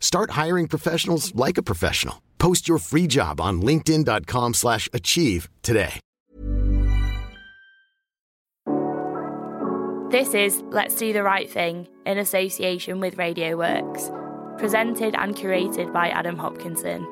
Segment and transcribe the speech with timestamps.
[0.00, 2.22] Start hiring professionals like a professional.
[2.38, 6.00] Post your free job on linkedin.com/achieve slash achieve today.
[10.10, 14.10] This is Let's Do the Right Thing in association with Radio Works,
[14.56, 17.06] presented and curated by Adam Hopkinson.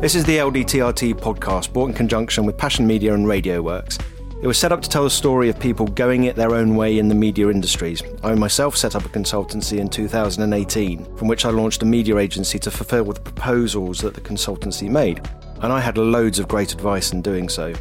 [0.00, 3.98] This is the LDTRT podcast brought in conjunction with Passion Media and Radio Works.
[4.44, 6.98] It was set up to tell the story of people going it their own way
[6.98, 8.02] in the media industries.
[8.22, 12.58] I myself set up a consultancy in 2018, from which I launched a media agency
[12.58, 15.26] to fulfill the proposals that the consultancy made,
[15.62, 17.72] and I had loads of great advice in doing so.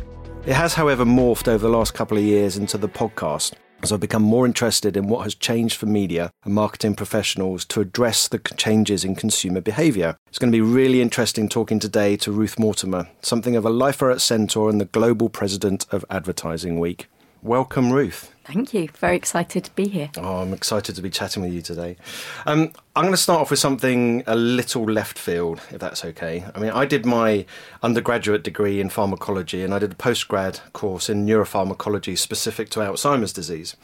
[0.45, 3.99] It has, however, morphed over the last couple of years into the podcast, as I've
[3.99, 8.39] become more interested in what has changed for media and marketing professionals to address the
[8.39, 10.17] changes in consumer behaviour.
[10.29, 14.09] It's going to be really interesting talking today to Ruth Mortimer, something of a lifer
[14.09, 17.07] at Centaur and the global president of Advertising Week.
[17.43, 18.33] Welcome, Ruth.
[18.45, 18.87] Thank you.
[18.87, 20.09] Very excited to be here.
[20.17, 21.97] Oh, I'm excited to be chatting with you today.
[22.45, 26.45] Um, I'm going to start off with something a little left field, if that's okay.
[26.55, 27.45] I mean, I did my
[27.81, 33.33] undergraduate degree in pharmacology and I did a postgrad course in neuropharmacology specific to Alzheimer's
[33.33, 33.75] disease.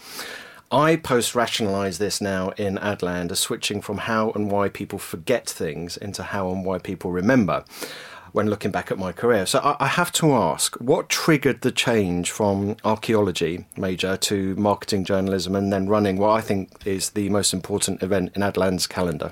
[0.72, 5.50] I post rationalise this now in Adland as switching from how and why people forget
[5.50, 7.66] things into how and why people remember
[8.32, 9.46] when looking back at my career.
[9.46, 15.06] So I, I have to ask, what triggered the change from archaeology major to marketing
[15.06, 19.32] journalism and then running what I think is the most important event in Adland's calendar?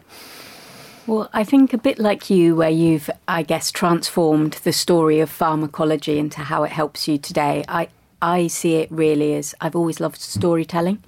[1.06, 5.30] Well, I think a bit like you, where you've, I guess, transformed the story of
[5.30, 7.64] pharmacology into how it helps you today.
[7.70, 7.88] I,
[8.22, 11.02] I see it really as I've always loved storytelling.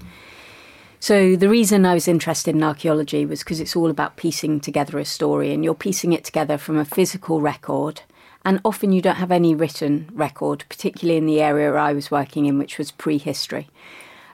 [0.99, 4.99] So the reason I was interested in archaeology was because it's all about piecing together
[4.99, 8.01] a story, and you're piecing it together from a physical record.
[8.43, 12.45] And often you don't have any written record, particularly in the area I was working
[12.45, 13.69] in, which was prehistory,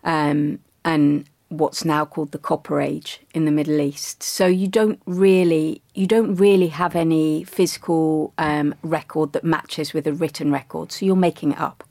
[0.03, 4.23] um, and what's now called the Copper Age in the Middle East.
[4.23, 10.07] So you don't really you don't really have any physical um, record that matches with
[10.07, 10.91] a written record.
[10.91, 11.83] So you're making it up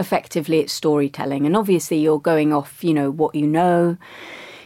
[0.00, 1.46] effectively it's storytelling.
[1.46, 3.96] And obviously, you're going off, you know, what you know,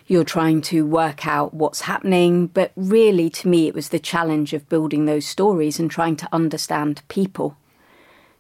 [0.07, 2.47] you're trying to work out what's happening.
[2.47, 6.29] But really, to me, it was the challenge of building those stories and trying to
[6.33, 7.57] understand people.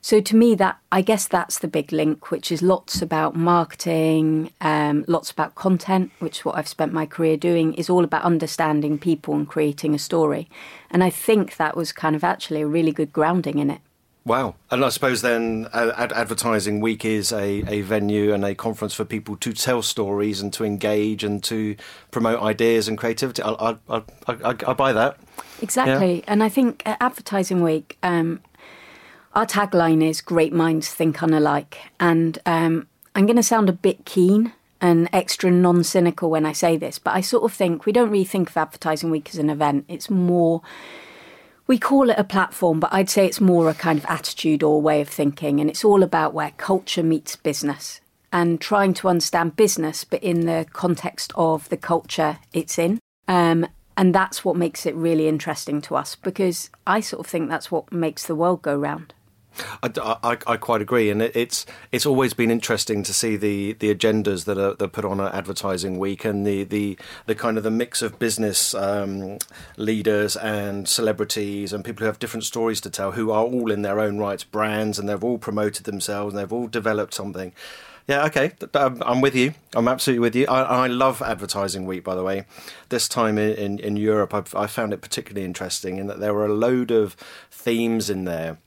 [0.00, 4.52] So to me, that I guess that's the big link, which is lots about marketing,
[4.60, 8.22] um, lots about content, which is what I've spent my career doing, is all about
[8.22, 10.50] understanding people and creating a story.
[10.90, 13.80] And I think that was kind of actually a really good grounding in it.
[14.26, 14.54] Wow.
[14.70, 19.04] And I suppose then Ad- Advertising Week is a, a venue and a conference for
[19.04, 21.76] people to tell stories and to engage and to
[22.10, 23.42] promote ideas and creativity.
[23.42, 25.18] I, I, I, I, I buy that.
[25.60, 26.18] Exactly.
[26.18, 26.24] Yeah.
[26.26, 28.40] And I think at Advertising Week, um,
[29.34, 31.74] our tagline is Great Minds Think Unalike.
[32.00, 36.52] And um, I'm going to sound a bit keen and extra non cynical when I
[36.52, 39.38] say this, but I sort of think we don't really think of Advertising Week as
[39.38, 39.84] an event.
[39.88, 40.62] It's more
[41.66, 44.82] we call it a platform, but I'd say it's more a kind of attitude or
[44.82, 45.60] way of thinking.
[45.60, 48.00] And it's all about where culture meets business
[48.32, 52.98] and trying to understand business, but in the context of the culture it's in.
[53.28, 53.66] Um,
[53.96, 57.70] and that's what makes it really interesting to us because I sort of think that's
[57.70, 59.14] what makes the world go round.
[59.82, 59.90] I,
[60.22, 64.44] I, I, quite agree, and it's it's always been interesting to see the, the agendas
[64.44, 67.64] that are that are put on at Advertising Week and the, the, the kind of
[67.64, 69.38] the mix of business um,
[69.76, 73.82] leaders and celebrities and people who have different stories to tell, who are all in
[73.82, 77.52] their own rights brands, and they've all promoted themselves and they've all developed something.
[78.06, 79.54] Yeah, okay, I'm with you.
[79.74, 80.46] I'm absolutely with you.
[80.46, 82.44] I, I love Advertising Week, by the way.
[82.90, 86.34] This time in, in, in Europe, I've, I found it particularly interesting in that there
[86.34, 87.16] were a load of
[87.50, 88.58] themes in there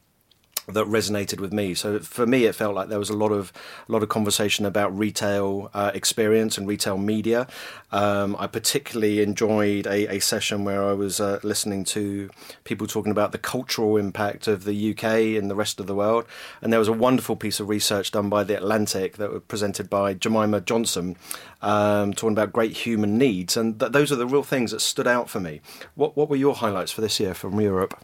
[0.67, 1.73] that resonated with me.
[1.73, 3.53] So for me, it felt like there was a lot of
[3.87, 7.47] a lot of conversation about retail uh, experience and retail media.
[7.91, 12.29] Um, I particularly enjoyed a, a, session where I was uh, listening to
[12.65, 16.25] people talking about the cultural impact of the UK and the rest of the world.
[16.61, 19.89] And there was a wonderful piece of research done by the Atlantic that was presented
[19.89, 21.15] by Jemima Johnson,
[21.61, 23.55] um, talking about great human needs.
[23.55, 25.61] And th- those are the real things that stood out for me.
[25.95, 28.03] What what were your highlights for this year from Europe?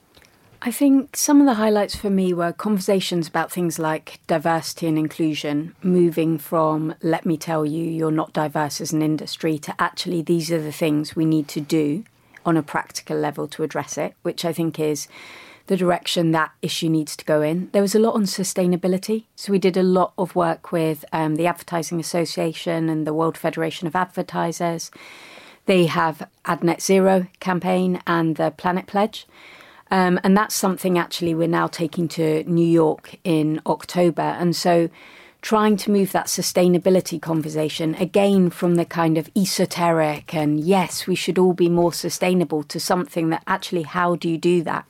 [0.65, 4.97] I think some of the highlights for me were conversations about things like diversity and
[4.97, 10.21] inclusion, moving from let me tell you you're not diverse as an industry to actually
[10.21, 12.05] these are the things we need to do
[12.45, 15.09] on a practical level to address it, which I think is
[15.67, 17.67] the direction that issue needs to go in.
[17.73, 19.25] There was a lot on sustainability.
[19.35, 23.37] So we did a lot of work with um, the Advertising Association and the World
[23.37, 24.91] Federation of Advertisers.
[25.65, 29.27] They have Ad Net Zero campaign and the Planet Pledge.
[29.93, 34.23] Um, and that's something actually we're now taking to New York in October.
[34.23, 34.89] And so
[35.43, 41.13] trying to move that sustainability conversation again from the kind of esoteric and yes, we
[41.13, 44.85] should all be more sustainable to something that actually, how do you do that?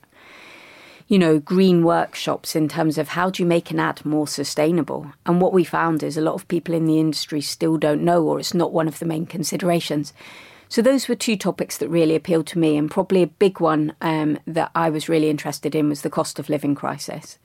[1.06, 5.12] You know, green workshops in terms of how do you make an ad more sustainable?
[5.26, 8.24] And what we found is a lot of people in the industry still don't know,
[8.24, 10.14] or it's not one of the main considerations.
[10.74, 13.94] So those were two topics that really appealed to me, and probably a big one
[14.00, 17.38] um, that I was really interested in was the cost of living crisis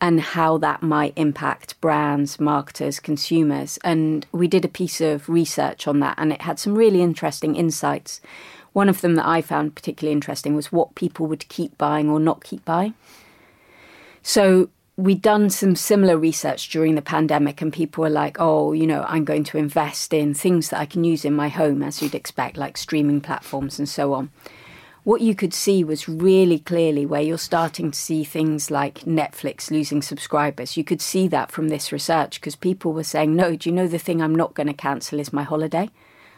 [0.00, 3.78] and how that might impact brands, marketers, consumers.
[3.84, 7.56] And we did a piece of research on that, and it had some really interesting
[7.56, 8.22] insights.
[8.72, 12.18] One of them that I found particularly interesting was what people would keep buying or
[12.18, 12.94] not keep buying.
[14.22, 18.86] So we'd done some similar research during the pandemic, and people were like, oh, you
[18.86, 22.02] know, I'm going to invest in things that I can use in my home, as
[22.02, 24.30] you'd expect, like streaming platforms and so on.
[25.04, 29.68] What you could see was really clearly where you're starting to see things like Netflix
[29.68, 30.76] losing subscribers.
[30.76, 33.88] You could see that from this research because people were saying, no, do you know
[33.88, 35.90] the thing I'm not going to cancel is my holiday?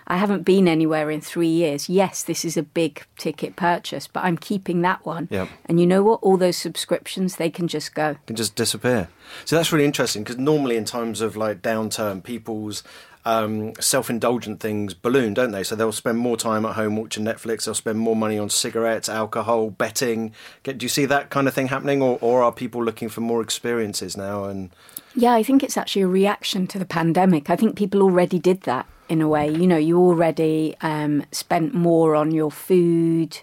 [0.07, 1.89] I haven't been anywhere in three years.
[1.89, 5.29] Yes, this is a big ticket purchase, but I'm keeping that one.
[5.31, 5.49] Yep.
[5.67, 6.21] And you know what?
[6.23, 8.17] All those subscriptions, they can just go.
[8.27, 9.09] Can just disappear.
[9.45, 12.83] So that's really interesting because normally in times of like downturn, people's
[13.25, 15.63] um, self-indulgent things balloon, don't they?
[15.63, 17.65] So they'll spend more time at home watching Netflix.
[17.65, 20.33] They'll spend more money on cigarettes, alcohol, betting.
[20.63, 23.23] Get, do you see that kind of thing happening, or, or are people looking for
[23.23, 24.45] more experiences now?
[24.45, 24.71] And
[25.15, 27.49] yeah, I think it's actually a reaction to the pandemic.
[27.49, 29.49] I think people already did that in a way.
[29.49, 33.39] You know, you already um, spent more on your food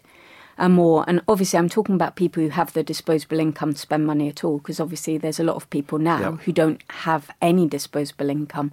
[0.58, 1.06] and more.
[1.08, 4.44] And obviously, I'm talking about people who have the disposable income to spend money at
[4.44, 6.42] all, because obviously, there's a lot of people now yep.
[6.42, 8.72] who don't have any disposable income.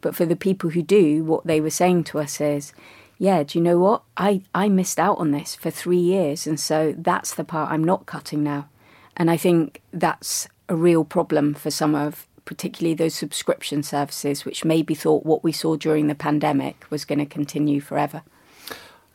[0.00, 2.72] But for the people who do, what they were saying to us is,
[3.18, 4.02] yeah, do you know what?
[4.16, 6.46] I, I missed out on this for three years.
[6.46, 8.68] And so that's the part I'm not cutting now.
[9.16, 14.64] And I think that's a real problem for some of particularly those subscription services, which
[14.64, 18.22] maybe thought what we saw during the pandemic was going to continue forever.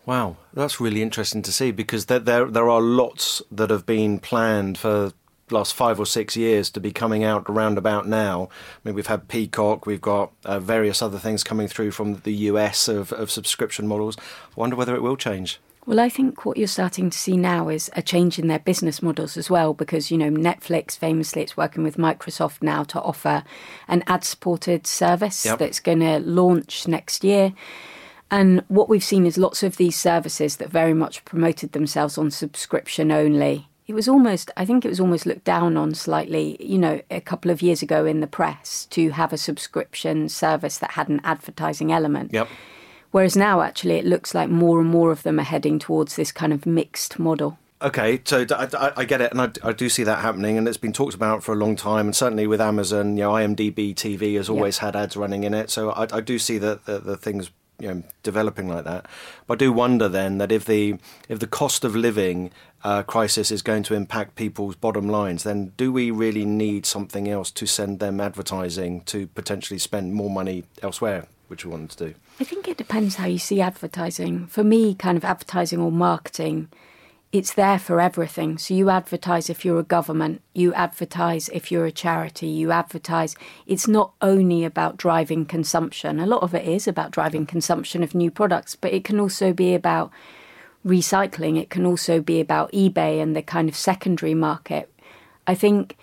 [0.05, 4.19] Wow, that's really interesting to see because there, there there are lots that have been
[4.19, 5.13] planned for
[5.49, 8.49] last five or six years to be coming out around about now.
[8.51, 12.33] I mean, we've had Peacock, we've got uh, various other things coming through from the
[12.51, 14.15] US of, of subscription models.
[14.19, 15.59] I wonder whether it will change.
[15.85, 19.01] Well, I think what you're starting to see now is a change in their business
[19.01, 23.43] models as well, because, you know, Netflix famously it's working with Microsoft now to offer
[23.89, 25.59] an ad supported service yep.
[25.59, 27.53] that's going to launch next year.
[28.31, 32.31] And what we've seen is lots of these services that very much promoted themselves on
[32.31, 33.67] subscription only.
[33.85, 37.19] It was almost, I think it was almost looked down on slightly, you know, a
[37.19, 41.19] couple of years ago in the press to have a subscription service that had an
[41.25, 42.31] advertising element.
[42.33, 42.47] Yep.
[43.13, 46.31] Whereas now, actually, it looks like more and more of them are heading towards this
[46.31, 47.59] kind of mixed model.
[47.79, 50.77] Okay, so I, I, get it, and I, I, do see that happening, and it's
[50.77, 54.35] been talked about for a long time, and certainly with Amazon, you know, IMDb TV
[54.37, 54.85] has always yeah.
[54.85, 57.87] had ads running in it, so I, I do see that the, the things you
[57.87, 59.05] know developing like that.
[59.45, 60.95] But I do wonder then that if the
[61.29, 62.49] if the cost of living
[62.83, 67.29] uh, crisis is going to impact people's bottom lines, then do we really need something
[67.29, 72.07] else to send them advertising to potentially spend more money elsewhere, which we want to
[72.07, 72.15] do?
[72.39, 74.47] I think it depends how you see advertising.
[74.47, 76.69] For me, kind of advertising or marketing,
[77.31, 78.57] it's there for everything.
[78.57, 83.35] So you advertise if you're a government, you advertise if you're a charity, you advertise.
[83.67, 86.19] It's not only about driving consumption.
[86.19, 89.53] A lot of it is about driving consumption of new products, but it can also
[89.53, 90.11] be about
[90.83, 91.59] recycling.
[91.59, 94.91] It can also be about eBay and the kind of secondary market.
[95.45, 95.97] I think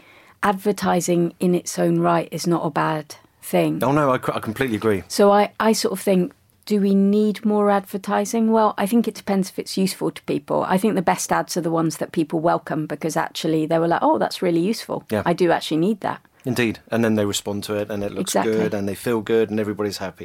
[0.45, 3.16] advertising in its own right is not a bad
[3.50, 3.83] thing.
[3.83, 5.02] Oh no, I, I completely agree.
[5.09, 6.33] So I, I sort of think
[6.66, 8.52] do we need more advertising?
[8.52, 10.64] Well, I think it depends if it's useful to people.
[10.69, 13.88] I think the best ads are the ones that people welcome because actually they were
[13.88, 15.02] like, oh, that's really useful.
[15.11, 15.25] Yeah.
[15.26, 16.21] I do actually need that.
[16.45, 16.78] Indeed.
[16.92, 18.52] And then they respond to it and it looks Exactly.
[18.54, 20.25] good and they feel good and everybody's happy.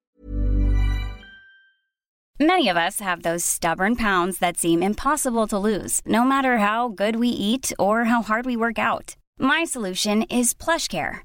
[2.40, 6.90] Many of us have those stubborn pounds that seem impossible to lose, no matter how
[6.90, 9.16] good we eat or how hard we work out.
[9.40, 11.25] My solution is PlushCare.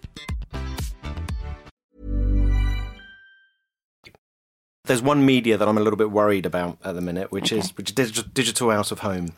[4.91, 7.69] There's one media that I'm a little bit worried about at the minute, which is
[7.77, 9.31] which is digital, digital out of home.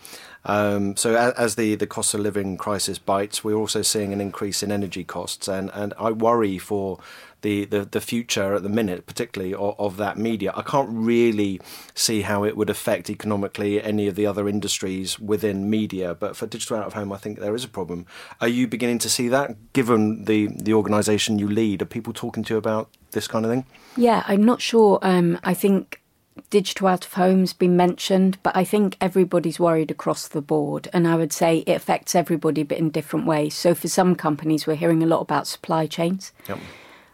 [0.45, 4.21] Um, so as, as the, the cost of living crisis bites, we're also seeing an
[4.21, 7.00] increase in energy costs, and, and I worry for
[7.43, 10.51] the, the, the future at the minute, particularly of, of that media.
[10.55, 11.62] I can't really
[11.93, 16.47] see how it would affect economically any of the other industries within media, but for
[16.47, 18.05] digital out of home, I think there is a problem.
[18.41, 21.81] Are you beginning to see that, given the, the organisation you lead?
[21.81, 23.65] Are people talking to you about this kind of thing?
[23.95, 25.00] Yeah, I'm not sure.
[25.01, 26.01] Um, I think
[26.50, 30.88] digital out of home's been mentioned, but I think everybody's worried across the board.
[30.94, 33.54] And I would say it affects everybody, but in different ways.
[33.56, 36.32] So for some companies, we're hearing a lot about supply chains.
[36.48, 36.60] Yep.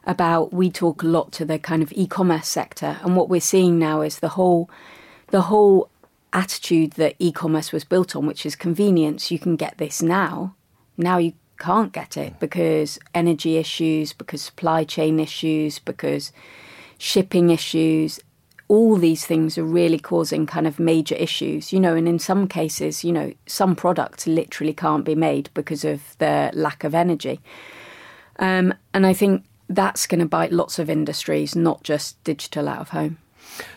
[0.05, 3.77] About we talk a lot to the kind of e-commerce sector, and what we're seeing
[3.77, 4.69] now is the whole,
[5.27, 5.89] the whole
[6.31, 9.29] attitude that e-commerce was built on, which is convenience.
[9.29, 10.55] You can get this now.
[10.97, 16.31] Now you can't get it because energy issues, because supply chain issues, because
[16.97, 18.19] shipping issues.
[18.69, 22.47] All these things are really causing kind of major issues, you know, and in some
[22.47, 27.41] cases, you know, some products literally can't be made because of the lack of energy.
[28.37, 32.79] Um, and I think that's going to bite lots of industries, not just digital out
[32.79, 33.17] of home.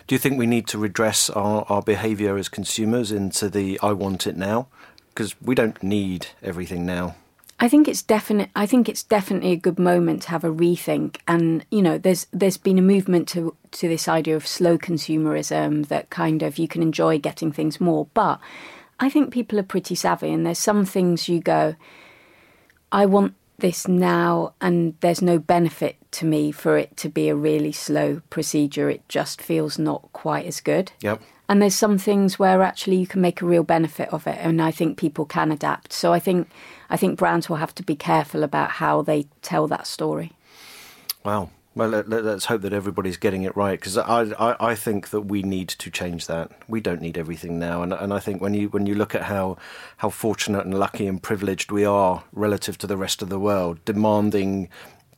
[0.07, 3.91] Do you think we need to redress our, our behaviour as consumers into the I
[3.91, 4.67] want it now?
[5.09, 7.15] Because we don't need everything now.
[7.59, 8.49] I think it's definite.
[8.55, 11.17] I think it's definitely a good moment to have a rethink.
[11.27, 15.87] And you know, there's there's been a movement to to this idea of slow consumerism
[15.87, 18.07] that kind of you can enjoy getting things more.
[18.13, 18.39] But
[18.99, 21.75] I think people are pretty savvy, and there's some things you go,
[22.91, 27.35] I want this now, and there's no benefit to me for it to be a
[27.35, 28.89] really slow procedure.
[28.89, 30.91] It just feels not quite as good.
[31.01, 31.21] Yep.
[31.49, 34.61] And there's some things where actually you can make a real benefit of it, and
[34.61, 35.93] I think people can adapt.
[35.93, 36.49] So I think
[36.93, 40.31] I think brands will have to be careful about how they tell that story.
[41.25, 41.49] Wow.
[41.73, 45.21] Well, let, us hope that everybody's getting it right because I, I, I think that
[45.21, 46.51] we need to change that.
[46.67, 49.23] We don't need everything now, and, and I think when you when you look at
[49.23, 49.57] how
[49.97, 53.83] how fortunate and lucky and privileged we are relative to the rest of the world,
[53.85, 54.69] demanding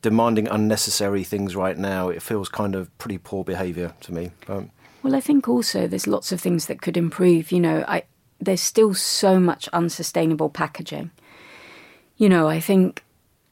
[0.02, 4.32] demanding unnecessary things right now, it feels kind of pretty poor behaviour to me.
[4.48, 4.72] Um,
[5.04, 7.52] Well, I think also there's lots of things that could improve.
[7.52, 8.04] You know, I
[8.40, 11.12] there's still so much unsustainable packaging.
[12.18, 13.04] You know, I think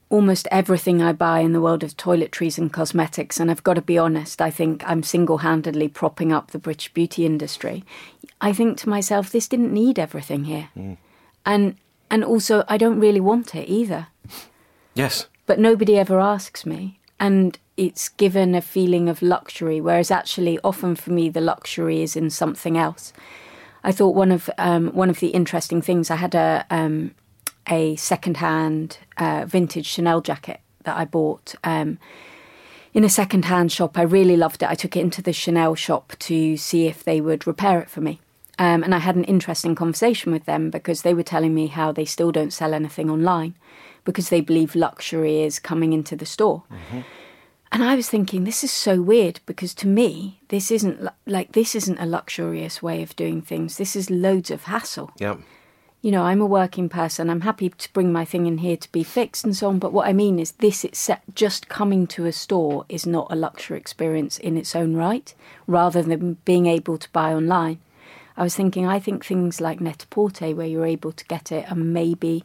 [0.10, 3.82] almost everything I buy in the world of toiletries and cosmetics, and I've got to
[3.82, 7.84] be honest, I think I'm single handedly propping up the British beauty industry.
[8.40, 10.70] I think to myself, this didn't need everything here.
[11.46, 11.76] And
[12.10, 14.08] and also I don't really want it either.
[14.94, 15.28] yes.
[15.46, 17.00] But nobody ever asks me.
[17.20, 22.16] And it's given a feeling of luxury, whereas actually often for me the luxury is
[22.16, 23.14] in something else.
[23.84, 27.16] I thought one of um, one of the interesting things I had a um,
[27.70, 31.98] a second-hand uh, vintage Chanel jacket that I bought um,
[32.94, 33.98] in a second-hand shop.
[33.98, 34.70] I really loved it.
[34.70, 38.02] I took it into the Chanel shop to see if they would repair it for
[38.02, 38.20] me.
[38.60, 41.92] Um, and I had an interesting conversation with them because they were telling me how
[41.92, 43.56] they still don't sell anything online,
[44.06, 46.64] because they believe luxury is coming into the store.
[47.72, 51.74] And I was thinking, this is so weird because to me, this isn't like this
[51.74, 53.78] isn't a luxurious way of doing things.
[53.78, 55.10] This is loads of hassle.
[55.18, 55.40] Yep.
[56.04, 57.30] You know, I'm a working person.
[57.30, 59.80] I'm happy to bring my thing in here to be fixed and so on.
[59.80, 63.38] But what I mean is, this itself, just coming to a store is not a
[63.38, 65.34] luxury experience in its own right,
[65.66, 67.80] rather than being able to buy online.
[68.36, 71.94] I was thinking, I think things like Net-a-Porter, where you're able to get it and
[71.94, 72.44] maybe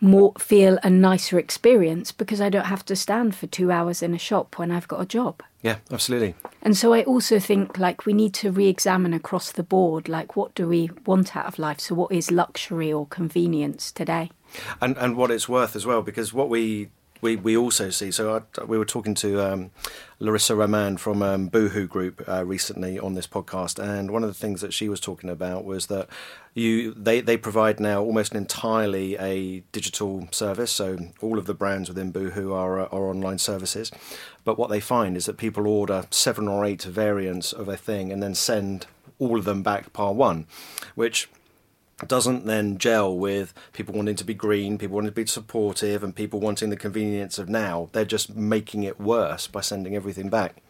[0.00, 4.14] more feel a nicer experience because I don't have to stand for two hours in
[4.14, 5.44] a shop when I've got a job.
[5.62, 6.34] Yeah, absolutely.
[6.62, 10.54] And so I also think like we need to re-examine across the board like what
[10.54, 11.80] do we want out of life?
[11.80, 14.30] So what is luxury or convenience today?
[14.80, 16.90] and and what it's worth as well because what we
[17.22, 19.70] we, we also see so I, we were talking to um,
[20.18, 24.34] Larissa Raman from um, Boohoo Group uh, recently on this podcast and one of the
[24.34, 26.08] things that she was talking about was that
[26.52, 31.88] you they, they provide now almost entirely a digital service so all of the brands
[31.88, 33.90] within Boohoo are, uh, are online services.
[34.44, 38.12] But what they find is that people order seven or eight variants of a thing
[38.12, 38.86] and then send
[39.20, 40.46] all of them back par one
[40.96, 41.28] which
[42.06, 46.14] doesn't then gel with people wanting to be green, people wanting to be supportive, and
[46.14, 47.88] people wanting the convenience of now.
[47.92, 50.62] They're just making it worse by sending everything back.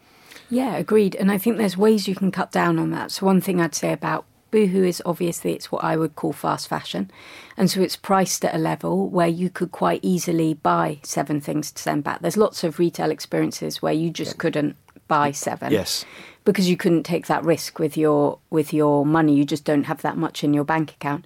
[0.49, 1.15] Yeah, agreed.
[1.15, 3.11] And I think there's ways you can cut down on that.
[3.11, 6.67] So one thing I'd say about Boohoo is obviously it's what I would call fast
[6.67, 7.09] fashion.
[7.57, 11.71] And so it's priced at a level where you could quite easily buy seven things
[11.71, 12.21] to send back.
[12.21, 14.75] There's lots of retail experiences where you just couldn't
[15.13, 15.71] buy seven.
[15.71, 16.05] Yes.
[16.45, 19.33] Because you couldn't take that risk with your with your money.
[19.35, 21.25] You just don't have that much in your bank account.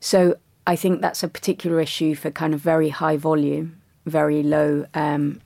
[0.00, 0.36] So
[0.66, 5.40] I think that's a particular issue for kind of very high volume, very low um,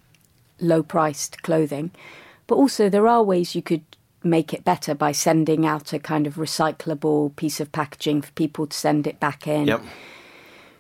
[0.60, 1.90] low priced clothing.
[2.46, 3.84] But also there are ways you could
[4.22, 8.66] make it better by sending out a kind of recyclable piece of packaging for people
[8.66, 9.66] to send it back in.
[9.66, 9.82] Yep.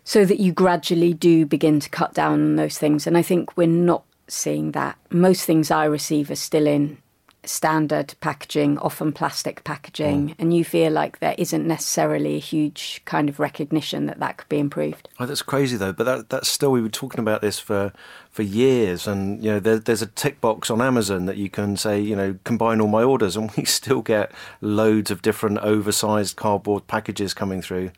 [0.04, 3.06] So that you gradually do begin to cut down on those things.
[3.06, 4.96] And I think we're not seeing that.
[5.10, 6.98] Most things I receive are still in
[7.44, 10.34] standard packaging, often plastic packaging, mm.
[10.38, 14.48] and you feel like there isn't necessarily a huge kind of recognition that that could
[14.48, 15.08] be improved.
[15.18, 15.92] Oh, that's crazy though.
[15.92, 17.92] But that, that's still we were talking about this for
[18.30, 21.76] for years, and you know there, there's a tick box on Amazon that you can
[21.76, 26.36] say you know combine all my orders, and we still get loads of different oversized
[26.36, 27.90] cardboard packages coming through.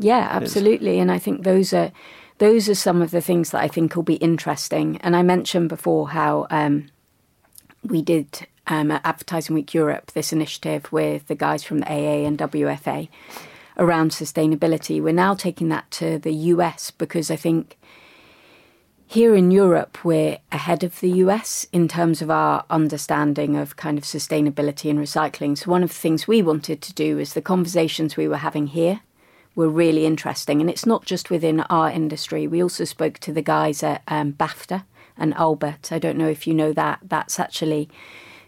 [0.00, 1.00] Yeah, absolutely.
[1.00, 1.90] And I think those are
[2.38, 4.96] those are some of the things that I think will be interesting.
[4.98, 6.88] And I mentioned before how um,
[7.82, 12.26] we did um, at Advertising Week Europe this initiative with the guys from the AA
[12.26, 13.08] and WFA
[13.76, 15.02] around sustainability.
[15.02, 17.78] We're now taking that to the US because I think
[19.06, 23.96] here in Europe we're ahead of the US in terms of our understanding of kind
[23.96, 25.56] of sustainability and recycling.
[25.56, 28.68] So one of the things we wanted to do is the conversations we were having
[28.68, 29.00] here
[29.58, 30.60] were really interesting.
[30.60, 32.46] And it's not just within our industry.
[32.46, 34.84] We also spoke to the guys at um, BAFTA
[35.16, 35.90] and Albert.
[35.90, 37.00] I don't know if you know that.
[37.02, 37.88] That's actually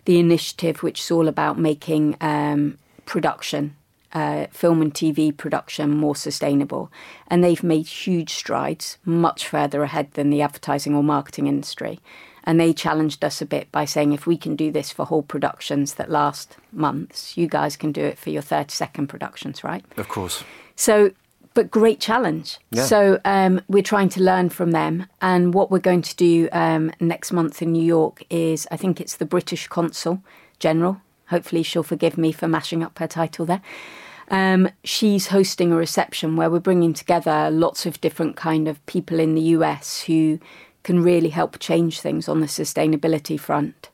[0.05, 3.75] the initiative which is all about making um, production,
[4.12, 6.92] uh, film and TV production, more sustainable.
[7.27, 11.99] And they've made huge strides, much further ahead than the advertising or marketing industry.
[12.44, 15.25] And they challenged us a bit by saying if we can do this for whole
[15.25, 19.85] productions that last months, you guys can do it for your 30 second productions, right?
[19.96, 20.44] Of course.
[20.80, 21.10] So,
[21.52, 22.58] but great challenge.
[22.70, 22.86] Yeah.
[22.86, 25.06] So um, we're trying to learn from them.
[25.20, 28.98] And what we're going to do um, next month in New York is, I think
[28.98, 30.22] it's the British Consul
[30.58, 31.02] General.
[31.26, 33.60] Hopefully, she'll forgive me for mashing up her title there.
[34.30, 39.20] Um, she's hosting a reception where we're bringing together lots of different kind of people
[39.20, 40.38] in the US who
[40.82, 43.89] can really help change things on the sustainability front.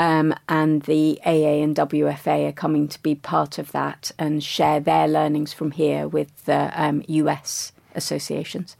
[0.00, 4.80] Um, and the AA and WFA are coming to be part of that and share
[4.80, 8.78] their learnings from here with the um, US associations.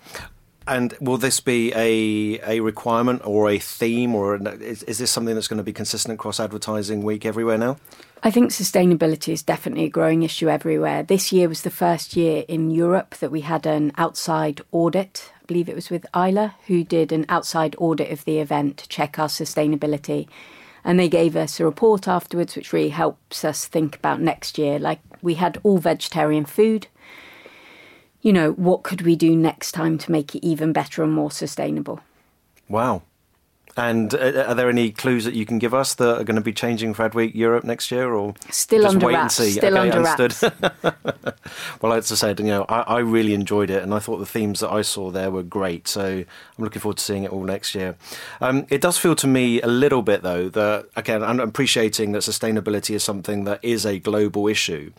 [0.67, 5.35] And will this be a a requirement or a theme, or is, is this something
[5.35, 7.77] that's going to be consistent across advertising week everywhere now?
[8.23, 11.03] I think sustainability is definitely a growing issue everywhere.
[11.03, 15.31] This year was the first year in Europe that we had an outside audit.
[15.43, 18.89] I believe it was with Isla, who did an outside audit of the event to
[18.89, 20.29] check our sustainability.
[20.85, 24.79] And they gave us a report afterwards, which really helps us think about next year.
[24.79, 26.87] Like we had all vegetarian food.
[28.23, 31.31] You know, what could we do next time to make it even better and more
[31.31, 32.01] sustainable?
[32.69, 33.03] Wow.
[33.77, 36.43] And uh, are there any clues that you can give us that are going to
[36.43, 39.39] be changing for Adweek Europe next year, or still just under wait wraps?
[39.39, 39.59] and see?
[39.59, 40.53] Still okay, under understood.
[40.63, 41.43] wraps.
[41.83, 44.27] well, as I said, you know, I, I really enjoyed it, and I thought the
[44.27, 45.89] themes that I saw there were great.
[45.89, 46.27] So I'm
[46.59, 47.97] looking forward to seeing it all next year.
[48.41, 52.23] Um, it does feel to me a little bit, though, that again, I'm appreciating that
[52.23, 54.93] sustainability is something that is a global issue,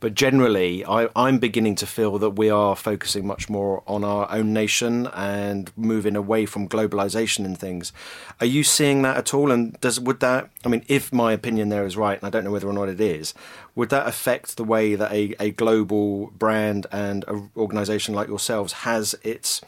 [0.00, 4.30] but generally, I, I'm beginning to feel that we are focusing much more on our
[4.30, 7.92] own nation and moving away from globalization and things.
[8.40, 9.50] Are you seeing that at all?
[9.50, 10.50] And does would that?
[10.64, 12.88] I mean, if my opinion there is right, and I don't know whether or not
[12.88, 13.34] it is,
[13.74, 18.72] would that affect the way that a, a global brand and an organisation like yourselves
[18.72, 19.60] has its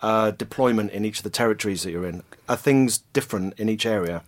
[0.00, 2.22] uh, deployment in each of the territories that you're in?
[2.48, 4.22] Are things different in each area?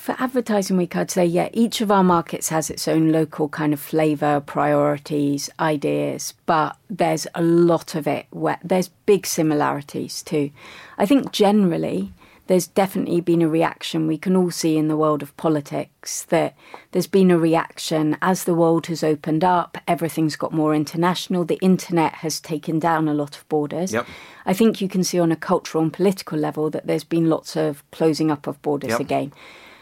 [0.00, 3.74] For Advertising Week, I'd say, yeah, each of our markets has its own local kind
[3.74, 10.52] of flavour, priorities, ideas, but there's a lot of it where there's big similarities too.
[10.96, 12.14] I think generally
[12.50, 16.56] there's definitely been a reaction we can all see in the world of politics that
[16.90, 21.60] there's been a reaction as the world has opened up, everything's got more international, the
[21.62, 23.92] internet has taken down a lot of borders.
[23.92, 24.04] Yep.
[24.46, 27.54] I think you can see on a cultural and political level that there's been lots
[27.54, 29.00] of closing up of borders Yep.
[29.00, 29.32] again.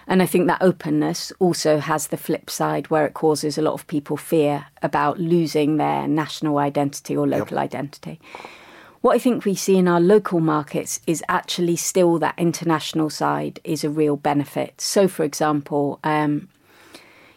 [0.06, 3.72] And I think that openness also has the flip side where it causes a lot
[3.72, 8.20] of people fear about losing their national identity or local identity.
[9.00, 13.60] What I think we see in our local markets is actually still that international side
[13.62, 14.80] is a real benefit.
[14.80, 16.48] So, for example, um,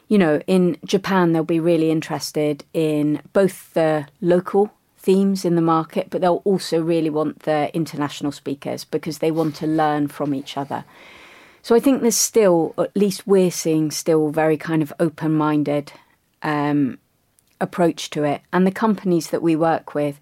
[0.08, 5.62] you know, in Japan, they'll be really interested in both the local themes in the
[5.62, 10.34] market, but they'll also really want the international speakers because they want to learn from
[10.34, 10.84] each other.
[11.64, 15.94] So I think there's still, at least we're seeing, still very kind of open minded
[16.42, 16.98] um,
[17.60, 18.42] approach to it.
[18.52, 20.20] And the companies that we work with,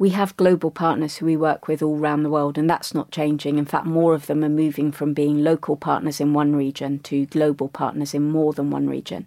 [0.00, 3.10] we have global partners who we work with all around the world, and that's not
[3.10, 3.58] changing.
[3.58, 7.26] In fact, more of them are moving from being local partners in one region to
[7.26, 9.26] global partners in more than one region.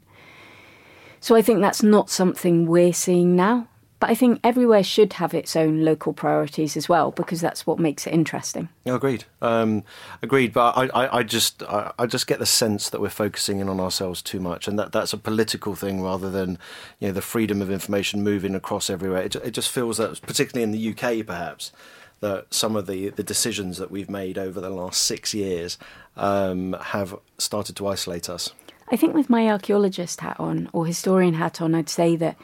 [1.20, 3.68] So I think that's not something we're seeing now.
[4.04, 7.80] But I think everywhere should have its own local priorities as well, because that's what
[7.80, 8.68] makes it interesting.
[8.84, 9.24] Yeah, agreed.
[9.42, 9.86] Um,
[10.22, 10.52] agreed.
[10.52, 13.70] But I, I, I just, I, I just get the sense that we're focusing in
[13.70, 16.60] on ourselves too much, and that that's a political thing rather than,
[17.00, 19.22] you know, the freedom of information moving across everywhere.
[19.22, 21.72] It, it just feels that, particularly in the UK, perhaps,
[22.20, 25.78] that some of the the decisions that we've made over the last six years
[26.18, 28.52] um, have started to isolate us.
[28.90, 32.36] I think with my archaeologist hat on or historian hat on, I'd say that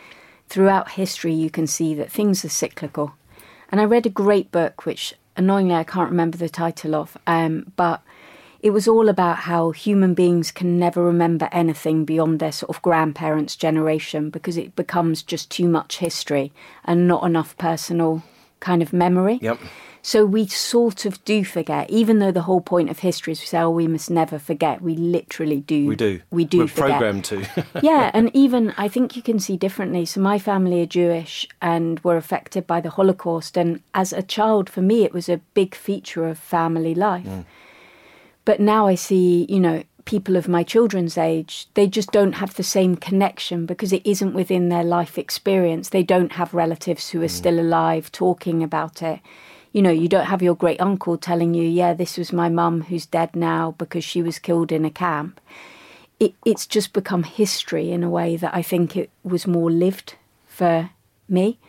[0.50, 3.14] throughout history you can see that things are cyclical.
[3.72, 7.72] And I read a great book, which annoyingly I can't remember the title of, um,
[7.76, 8.02] but
[8.62, 12.82] it was all about how human beings can never remember anything beyond their sort of
[12.82, 16.52] grandparents' generation because it becomes just too much history
[16.84, 18.24] and not enough personal
[18.60, 19.40] kind of memory.
[19.42, 19.60] Yep.
[20.02, 23.46] So we sort of do forget, even though the whole point of history is we
[23.46, 24.82] say, oh, we must never forget.
[24.82, 25.88] We literally do.
[25.88, 26.22] We do.
[26.32, 27.00] We do We're forget.
[27.00, 27.46] programmed to.
[27.84, 30.06] yeah, and even I think you can see differently.
[30.06, 34.70] So my family are Jewish and were affected by the Holocaust, and as a child,
[34.70, 37.26] for me, it was a big feature of family life.
[37.26, 37.46] Mm.
[38.46, 42.56] But now I see, you know, people of my children's age, they just don't have
[42.56, 45.90] the same connection because it isn't within their life experience.
[45.90, 47.30] They don't have relatives who are mm.
[47.30, 49.20] still alive talking about it.
[49.72, 52.84] You know, you don't have your great uncle telling you, yeah, this was my mum
[52.84, 55.40] who's dead now because she was killed in a camp.
[56.20, 60.16] It, it's just become history in a way that I think it was more lived
[60.48, 60.90] for
[61.28, 61.60] me.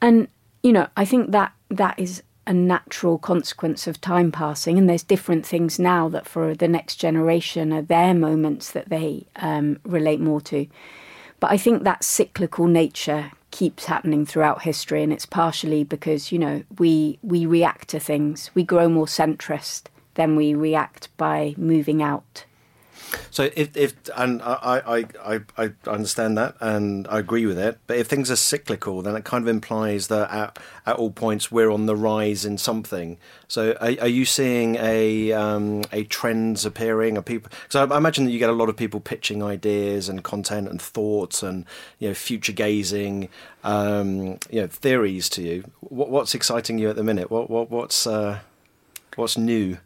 [0.00, 0.28] And,
[0.62, 4.78] you know, I think that that is a natural consequence of time passing.
[4.78, 9.26] And there's different things now that for the next generation are their moments that they
[9.36, 10.66] um, relate more to.
[11.38, 16.38] But I think that cyclical nature keeps happening throughout history, and it's partially because you
[16.38, 18.50] know we we react to things.
[18.54, 19.84] We grow more centrist
[20.14, 22.44] than we react by moving out.
[23.30, 24.82] So if, if and I,
[25.24, 29.02] I, I, I understand that and I agree with it, but if things are cyclical,
[29.02, 32.58] then it kind of implies that at, at all points we're on the rise in
[32.58, 33.18] something.
[33.48, 37.18] So are, are you seeing a um, a trends appearing?
[37.18, 37.50] Are people?
[37.74, 40.80] I, I imagine that you get a lot of people pitching ideas and content and
[40.80, 41.64] thoughts and
[41.98, 43.28] you know future gazing,
[43.64, 45.70] um, you know theories to you.
[45.80, 47.30] What, what's exciting you at the minute?
[47.30, 48.40] What what what's uh,
[49.16, 49.78] what's new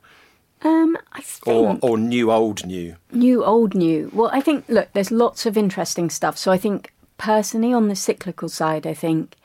[0.64, 2.96] Um, I think or or new old new?
[3.12, 4.10] New, old, new.
[4.14, 6.38] Well, I think, look, there's lots of interesting stuff.
[6.38, 9.36] So I think, personally, on the cyclical side, I think,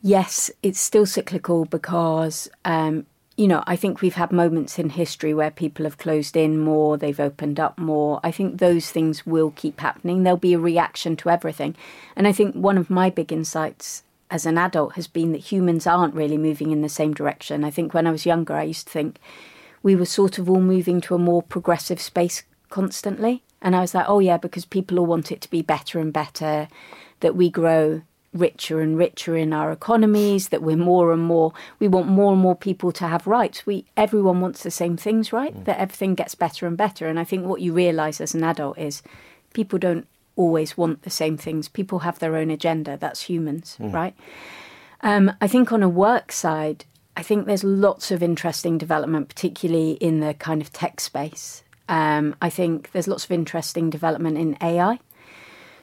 [0.00, 5.34] yes, it's still cyclical because, um, you know, I think we've had moments in history
[5.34, 8.20] where people have closed in more, they've opened up more.
[8.22, 10.22] I think those things will keep happening.
[10.22, 11.74] There'll be a reaction to everything.
[12.14, 15.86] And I think one of my big insights as an adult has been that humans
[15.86, 17.64] aren't really moving in the same direction.
[17.64, 19.18] I think when I was younger, I used to think,
[19.82, 23.42] we were sort of all moving to a more progressive space constantly.
[23.60, 26.12] And I was like, oh, yeah, because people all want it to be better and
[26.12, 26.68] better,
[27.20, 31.88] that we grow richer and richer in our economies, that we're more and more, we
[31.88, 33.66] want more and more people to have rights.
[33.66, 35.54] We Everyone wants the same things, right?
[35.54, 35.64] Mm.
[35.64, 37.06] That everything gets better and better.
[37.08, 39.02] And I think what you realize as an adult is
[39.54, 41.68] people don't always want the same things.
[41.68, 42.96] People have their own agenda.
[42.96, 43.92] That's humans, mm.
[43.92, 44.14] right?
[45.00, 46.84] Um, I think on a work side,
[47.18, 51.64] I think there's lots of interesting development, particularly in the kind of tech space.
[51.88, 55.00] Um, I think there's lots of interesting development in AI.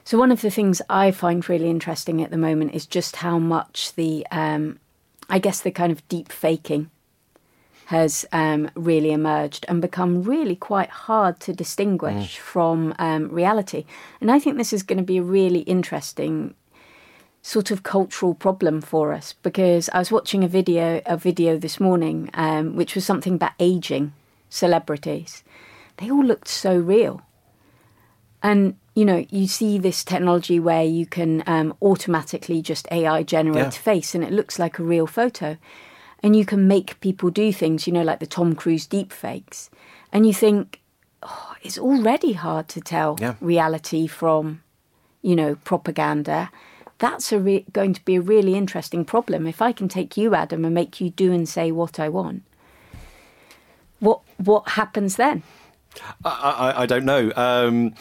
[0.02, 3.38] So, one of the things I find really interesting at the moment is just how
[3.38, 4.78] much the, um,
[5.28, 6.90] I guess, the kind of deep faking
[7.86, 12.40] has um, really emerged and become really quite hard to distinguish mm.
[12.40, 13.84] from um, reality.
[14.22, 16.54] And I think this is going to be a really interesting
[17.46, 21.78] sort of cultural problem for us because I was watching a video a video this
[21.78, 24.12] morning um, which was something about aging
[24.48, 25.44] celebrities.
[25.98, 27.22] They all looked so real,
[28.42, 33.64] and you know you see this technology where you can um, automatically just AI generate
[33.64, 33.70] yeah.
[33.70, 35.56] face and it looks like a real photo,
[36.24, 37.86] and you can make people do things.
[37.86, 39.70] You know, like the Tom Cruise deep fakes,
[40.12, 40.80] and you think.
[41.22, 43.34] Oh, it's already hard to tell yeah.
[43.40, 44.62] reality from,
[45.22, 46.50] you know, propaganda
[46.98, 49.46] that's re- going to be a really interesting problem.
[49.46, 52.42] If I can take you, Adam, and make you do and say what I want,
[54.00, 55.42] what what happens then?
[56.24, 57.32] I, I, I don't know.
[57.36, 57.94] Um,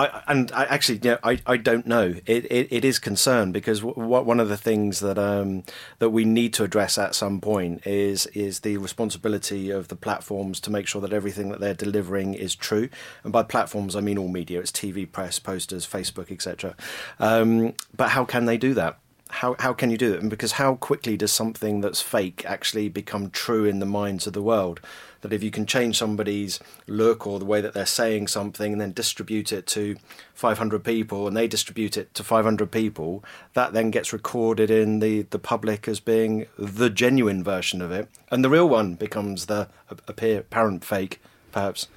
[0.00, 2.14] I, and I actually, I, I don't know.
[2.26, 5.64] It, it, it is concern because w- one of the things that um,
[5.98, 10.60] that we need to address at some point is is the responsibility of the platforms
[10.60, 12.88] to make sure that everything that they're delivering is true.
[13.24, 14.60] And by platforms, I mean all media.
[14.60, 16.74] It's TV, press, posters, Facebook, etc.
[17.18, 18.98] Um, but how can they do that?
[19.30, 20.20] How how can you do it?
[20.20, 24.32] And because how quickly does something that's fake actually become true in the minds of
[24.32, 24.80] the world?
[25.22, 28.80] That if you can change somebody's look or the way that they're saying something and
[28.80, 29.96] then distribute it to
[30.34, 35.22] 500 people and they distribute it to 500 people, that then gets recorded in the,
[35.22, 38.08] the public as being the genuine version of it.
[38.30, 39.68] And the real one becomes the
[40.08, 41.20] apparent fake,
[41.52, 41.88] perhaps.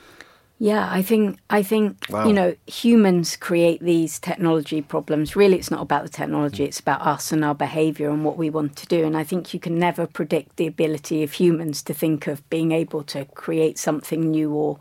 [0.60, 2.28] Yeah, I think I think wow.
[2.28, 5.36] you know humans create these technology problems.
[5.36, 6.68] Really, it's not about the technology; hmm.
[6.68, 9.04] it's about us and our behaviour and what we want to do.
[9.04, 12.72] And I think you can never predict the ability of humans to think of being
[12.72, 14.80] able to create something new or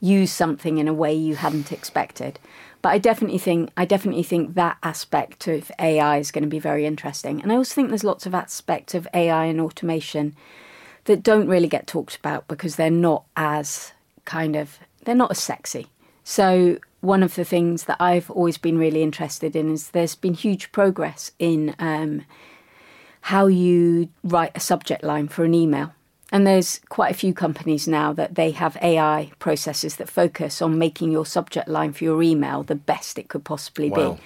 [0.00, 2.38] use something in a way you hadn't expected.
[2.82, 6.58] But I definitely think I definitely think that aspect of AI is going to be
[6.58, 7.40] very interesting.
[7.40, 10.34] And I also think there's lots of aspects of AI and automation
[11.04, 13.92] that don't really get talked about because they're not as
[14.24, 15.88] kind of they're not as sexy.
[16.24, 20.34] So one of the things that I've always been really interested in is there's been
[20.34, 22.24] huge progress in um,
[23.22, 25.92] how you write a subject line for an email.
[26.30, 30.78] And there's quite a few companies now that they have AI processes that focus on
[30.78, 34.14] making your subject line for your email the best it could possibly wow.
[34.14, 34.20] be.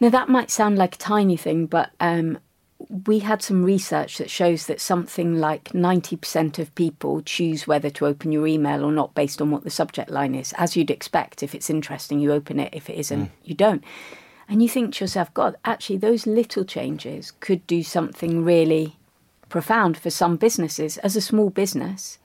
[0.00, 2.38] Now, that might sound like a tiny thing, but um,
[2.88, 8.06] we had some research that shows that something like 90% of people choose whether to
[8.06, 10.52] open your email or not based on what the subject line is.
[10.56, 12.72] As you'd expect, if it's interesting, you open it.
[12.72, 13.30] If it isn't, mm.
[13.42, 13.82] you don't.
[14.48, 18.96] And you think to yourself, God, actually, those little changes could do something really
[19.48, 20.98] profound for some businesses.
[20.98, 22.18] As a small business,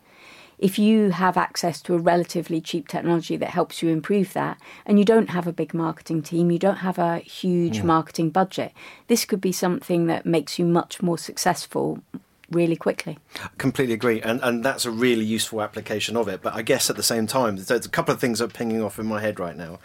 [0.58, 5.00] if you have access to a relatively cheap technology that helps you improve that, and
[5.00, 7.84] you don't have a big marketing team, you don't have a huge yeah.
[7.84, 8.72] marketing budget,
[9.08, 12.02] this could be something that makes you much more successful
[12.50, 13.18] really quickly.
[13.58, 16.42] Completely agree, and and that's a really useful application of it.
[16.42, 18.82] But I guess at the same time, there's a couple of things that are pinging
[18.82, 19.80] off in my head right now.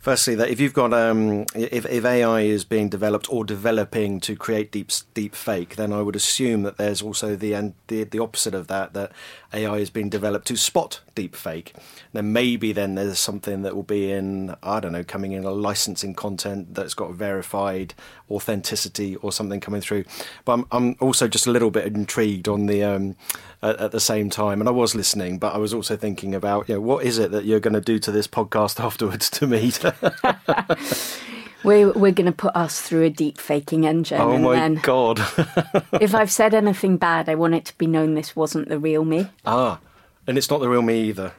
[0.00, 4.36] Firstly, that if you've got um, if, if AI is being developed or developing to
[4.36, 8.20] create deep deep fake, then I would assume that there's also the and the, the
[8.20, 9.10] opposite of that that
[9.52, 11.72] AI is being developed to spot deepfake.
[12.12, 15.50] Then maybe then there's something that will be in I don't know coming in a
[15.50, 17.94] licensing content that's got verified
[18.30, 20.04] authenticity or something coming through.
[20.44, 23.16] But I'm, I'm also just a little bit intrigued on the um,
[23.62, 26.68] at, at, the same time, and I was listening, but I was also thinking about
[26.68, 29.46] you know what is it that you're going to do to this podcast afterwards to
[29.46, 29.72] me.
[31.64, 34.20] We're, we're going to put us through a deep faking engine.
[34.20, 35.18] Oh my then, god!
[36.00, 39.04] if I've said anything bad, I want it to be known this wasn't the real
[39.04, 39.28] me.
[39.44, 39.80] Ah,
[40.26, 41.32] and it's not the real me either.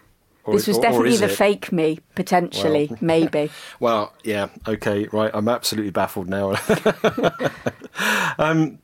[0.43, 1.36] Or, this was definitely the it?
[1.36, 3.51] fake me, potentially, well, maybe.
[3.79, 5.32] well, yeah, okay, right.
[5.34, 6.55] I'm absolutely baffled now.
[8.39, 8.79] um,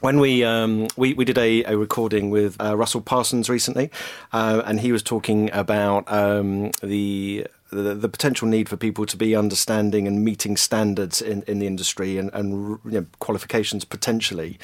[0.00, 3.90] when we um, we we did a, a recording with uh, Russell Parsons recently,
[4.32, 7.46] uh, and he was talking about um, the
[7.82, 11.66] the, the, potential need for people to be understanding and meeting standards in, in the
[11.66, 14.58] industry and, and you know, qualifications potentially.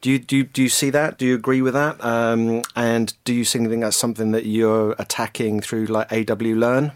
[0.00, 1.18] Do you, do, you, do you see that?
[1.18, 2.02] Do you agree with that?
[2.02, 6.92] Um, and do you think that's something that you're attacking through like AW Learn?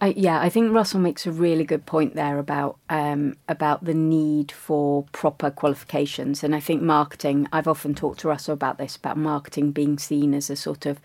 [0.00, 4.52] Yeah, I think Russell makes a really good point there about um, about the need
[4.52, 7.48] for proper qualifications, and I think marketing.
[7.52, 11.00] I've often talked to Russell about this about marketing being seen as a sort of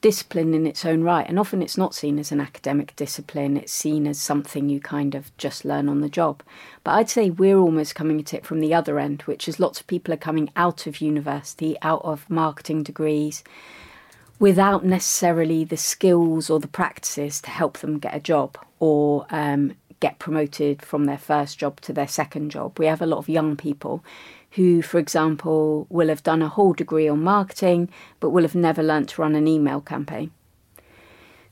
[0.00, 3.56] discipline in its own right, and often it's not seen as an academic discipline.
[3.56, 6.42] It's seen as something you kind of just learn on the job.
[6.84, 9.80] But I'd say we're almost coming at it from the other end, which is lots
[9.80, 13.44] of people are coming out of university, out of marketing degrees
[14.38, 19.74] without necessarily the skills or the practices to help them get a job or um,
[20.00, 22.78] get promoted from their first job to their second job.
[22.78, 24.02] We have a lot of young people
[24.52, 28.82] who, for example, will have done a whole degree on marketing but will have never
[28.82, 30.30] learnt to run an email campaign.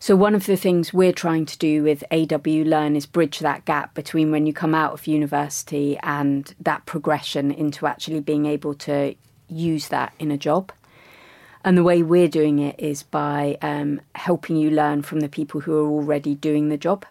[0.01, 3.65] So, one of the things we're trying to do with AW Learn is bridge that
[3.65, 8.75] gap between when you come out of university and that progression into actually being able
[8.75, 9.17] to
[9.49, 10.71] use that in a job.
[11.65, 15.63] And the way we're doing it is by um, helping you learn from the people
[15.63, 17.05] who are already doing the job.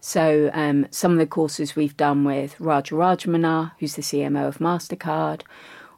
[0.00, 4.58] So, um, some of the courses we've done with Raja Rajamannar, who's the CMO of
[4.58, 5.42] MasterCard,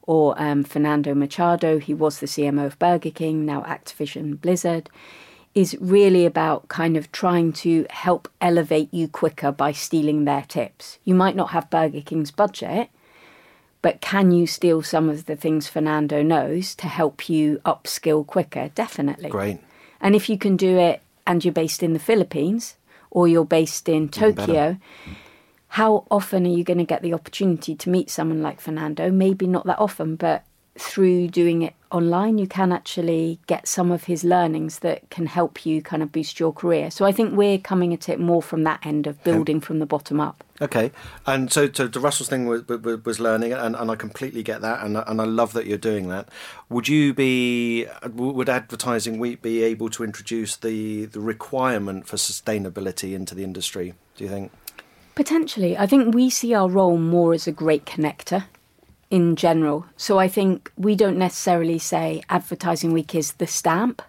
[0.03, 4.91] or um, Fernando Machado, he was the CMO of Burger King, now Activision Blizzard,
[5.55, 10.99] is really about kind of trying to help elevate you quicker by stealing their tips.
[11.05, 12.89] You might not have Burger King's budget,
[13.83, 18.71] but can you steal some of the things Fernando knows to help you upskill quicker?
[18.75, 19.29] Definitely.
[19.29, 19.61] Great.
[20.01, 22.77] And if you can do it and you're based in the Philippines
[23.13, 24.79] or you're based in Tokyo,
[25.69, 29.11] how often are you going to get the opportunity to meet someone like Fernando?
[29.11, 30.45] Maybe not that often, but
[30.79, 35.67] through doing it online, you can actually get some of his learnings that can help
[35.67, 36.91] you kind of boost your career.
[36.91, 39.87] So I think we're coming at it more from that end of building from the
[39.87, 40.43] bottom up.
[40.61, 40.93] Okay,
[41.27, 44.85] and so, so the Russell's thing was, was learning, and, and I completely get that,
[44.85, 46.29] and, and I love that you're doing that.
[46.69, 53.13] Would you be, would Advertising Week be able to introduce the, the requirement for sustainability
[53.13, 54.53] into the industry, do you think?
[55.15, 55.77] Potentially.
[55.77, 58.45] I think we see our role more as a great connector
[59.13, 59.85] in general.
[59.95, 64.01] So I think we don't necessarily say Advertising Week is the stamp.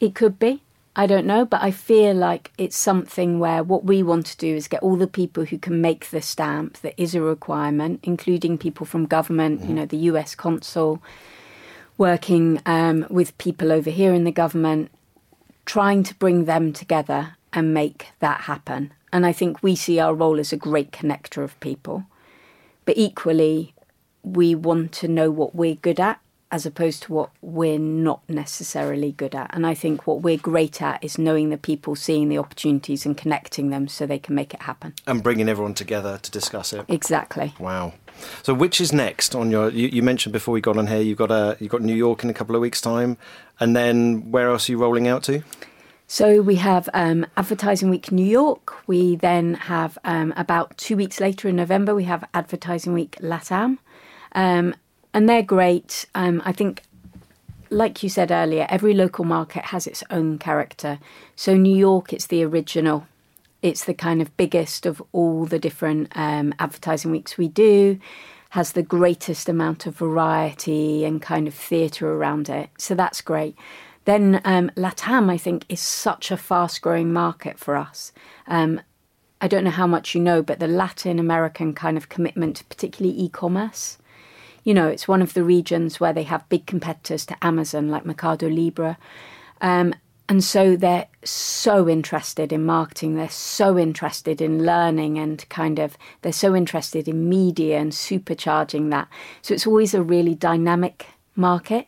[0.00, 0.64] It could be.
[0.96, 4.56] I don't know, but I feel like it's something where what we want to do
[4.56, 8.58] is get all the people who can make the stamp that is a requirement, including
[8.58, 9.68] people from government, mm.
[9.68, 11.00] you know, the US consul,
[11.96, 14.90] working um, with people over here in the government,
[15.64, 18.92] trying to bring them together and make that happen.
[19.12, 22.04] And I think we see our role as a great connector of people.
[22.84, 23.74] But equally,
[24.26, 29.12] we want to know what we're good at as opposed to what we're not necessarily
[29.12, 29.50] good at.
[29.52, 33.16] And I think what we're great at is knowing the people, seeing the opportunities, and
[33.16, 34.94] connecting them so they can make it happen.
[35.06, 36.84] And bringing everyone together to discuss it.
[36.88, 37.54] Exactly.
[37.58, 37.94] Wow.
[38.42, 39.70] So, which is next on your?
[39.70, 42.22] You, you mentioned before we got on here, you've got a you've got New York
[42.22, 43.18] in a couple of weeks' time,
[43.58, 45.42] and then where else are you rolling out to?
[46.08, 48.86] So we have um, Advertising Week New York.
[48.86, 53.78] We then have um, about two weeks later in November, we have Advertising Week LATAM.
[54.36, 54.74] Um,
[55.14, 56.06] and they're great.
[56.14, 56.82] Um, I think,
[57.70, 61.00] like you said earlier, every local market has its own character.
[61.34, 63.06] So, New York, it's the original.
[63.62, 67.98] It's the kind of biggest of all the different um, advertising weeks we do,
[68.50, 72.68] has the greatest amount of variety and kind of theatre around it.
[72.76, 73.56] So, that's great.
[74.04, 78.12] Then um, Latam, I think, is such a fast growing market for us.
[78.46, 78.82] Um,
[79.40, 83.18] I don't know how much you know, but the Latin American kind of commitment, particularly
[83.18, 83.98] e commerce,
[84.66, 88.04] you know, it's one of the regions where they have big competitors to Amazon like
[88.04, 88.98] Mercado Libre.
[89.60, 89.94] Um,
[90.28, 95.96] and so they're so interested in marketing, they're so interested in learning and kind of,
[96.22, 99.06] they're so interested in media and supercharging that.
[99.40, 101.86] So it's always a really dynamic market.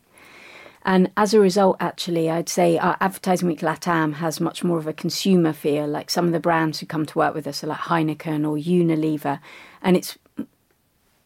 [0.85, 4.87] And as a result, actually, I'd say our Advertising Week LATAM has much more of
[4.87, 5.85] a consumer feel.
[5.85, 8.55] Like some of the brands who come to work with us are like Heineken or
[8.55, 9.41] Unilever.
[9.81, 10.17] And it's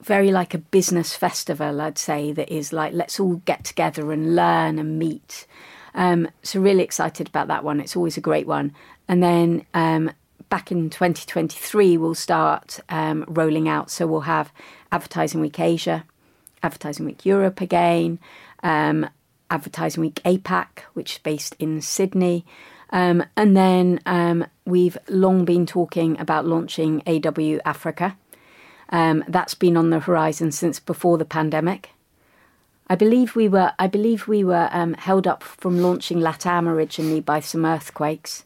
[0.03, 4.35] very like a business festival, I'd say, that is like, let's all get together and
[4.35, 5.47] learn and meet.
[5.95, 7.79] Um, so, really excited about that one.
[7.79, 8.73] It's always a great one.
[9.07, 10.11] And then um,
[10.49, 13.91] back in 2023, we'll start um, rolling out.
[13.91, 14.51] So, we'll have
[14.91, 16.03] Advertising Week Asia,
[16.61, 18.19] Advertising Week Europe again,
[18.63, 19.07] um,
[19.49, 22.45] Advertising Week APAC, which is based in Sydney.
[22.89, 28.17] Um, and then um, we've long been talking about launching AW Africa.
[28.89, 31.89] Um, that's been on the horizon since before the pandemic.
[32.87, 37.21] I believe we were I believe we were um, held up from launching LATAM originally
[37.21, 38.43] by some earthquakes.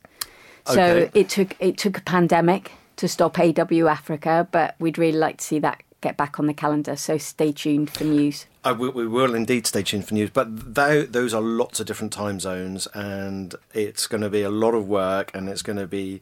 [0.66, 1.12] So Okay.
[1.20, 5.44] it took it took a pandemic to stop AW Africa, but we'd really like to
[5.44, 6.96] see that get back on the calendar.
[6.96, 8.46] So stay tuned for news.
[8.64, 11.88] Uh, we, we will indeed stay tuned for news, but tho- those are lots of
[11.88, 15.78] different time zones, and it's going to be a lot of work, and it's going
[15.78, 16.22] to be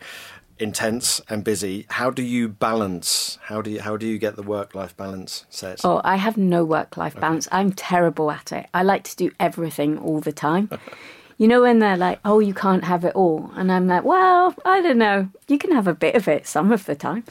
[0.59, 1.85] intense and busy.
[1.89, 3.37] How do you balance?
[3.43, 5.81] How do you how do you get the work life balance set?
[5.83, 7.47] Oh, I have no work life balance.
[7.51, 8.67] I'm terrible at it.
[8.73, 10.69] I like to do everything all the time.
[11.37, 13.51] you know, when they're like, oh, you can't have it all.
[13.55, 15.29] And I'm like, well, I don't know.
[15.47, 17.23] You can have a bit of it some of the time.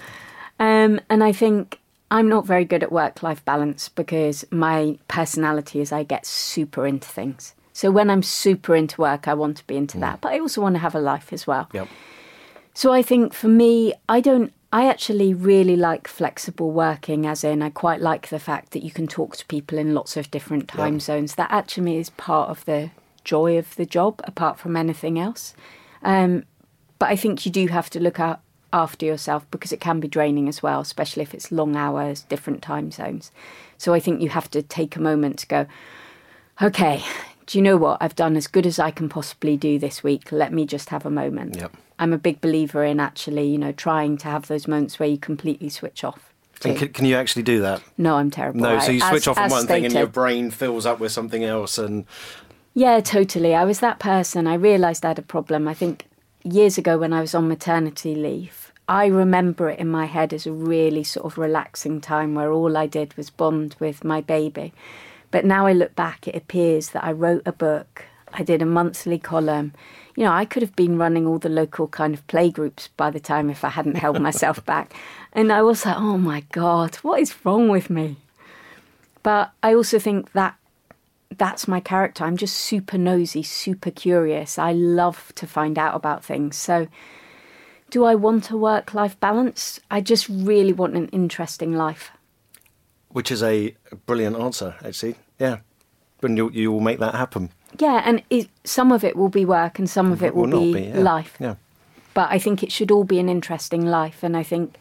[0.59, 5.81] Um, and I think I'm not very good at work life balance because my personality
[5.81, 7.55] is I get super into things.
[7.73, 10.21] So when I'm super into work, I want to be into that.
[10.21, 11.69] But I also want to have a life as well.
[11.73, 11.89] Yep.
[12.75, 14.53] So I think for me, I don't.
[14.73, 18.91] I actually really like flexible working, as in I quite like the fact that you
[18.91, 21.37] can talk to people in lots of different time zones.
[21.37, 22.91] That actually is part of the
[23.23, 25.55] joy of the job, apart from anything else.
[26.03, 26.45] Um,
[26.99, 28.41] but I think you do have to look out
[28.73, 32.61] after yourself because it can be draining as well, especially if it's long hours, different
[32.61, 33.31] time zones.
[33.79, 35.67] So I think you have to take a moment to go,
[36.61, 37.05] okay,
[37.47, 37.99] do you know what?
[38.01, 40.33] I've done as good as I can possibly do this week.
[40.33, 41.57] Let me just have a moment.
[41.57, 41.77] Yep.
[41.99, 45.19] I'm a big believer in actually, you know, trying to have those moments where you
[45.19, 46.33] completely switch off.
[46.65, 47.83] And can, can you actually do that?
[47.99, 48.61] No, I'm terrible.
[48.61, 51.13] No, so you switch As- off on one thing and your brain fills up with
[51.13, 52.07] something else, and
[52.73, 53.55] Yeah, totally.
[53.55, 54.47] I was that person.
[54.47, 55.69] I realised I had a problem.
[55.69, 56.07] I think
[56.43, 60.47] years ago when I was on maternity leave, I remember it in my head as
[60.47, 64.73] a really sort of relaxing time where all I did was bond with my baby.
[65.35, 68.67] But now I look back, it appears that I wrote a book, I did a
[68.67, 69.73] monthly column.
[70.15, 73.19] You know, I could have been running all the local kind of playgroups by the
[73.19, 74.95] time if I hadn't held myself back.
[75.33, 78.19] And I was like, oh my God, what is wrong with me?
[79.25, 80.55] But I also think that
[81.37, 82.23] that's my character.
[82.23, 84.57] I'm just super nosy, super curious.
[84.57, 86.57] I love to find out about things.
[86.57, 86.87] So,
[87.91, 89.81] do I want a work life balance?
[89.91, 92.13] I just really want an interesting life.
[93.09, 93.75] which is a
[94.07, 95.17] brilliant answer, actually.
[95.39, 95.59] Yeah,
[96.23, 97.51] and you you will make that happen.
[97.79, 100.61] Yeah, and it, some of it will be work and some of it will, not
[100.61, 100.99] be, be yeah.
[101.01, 101.37] life.
[101.41, 101.57] Yeah.
[102.15, 104.23] But I think it should all be an interesting life.
[104.23, 104.77] And I think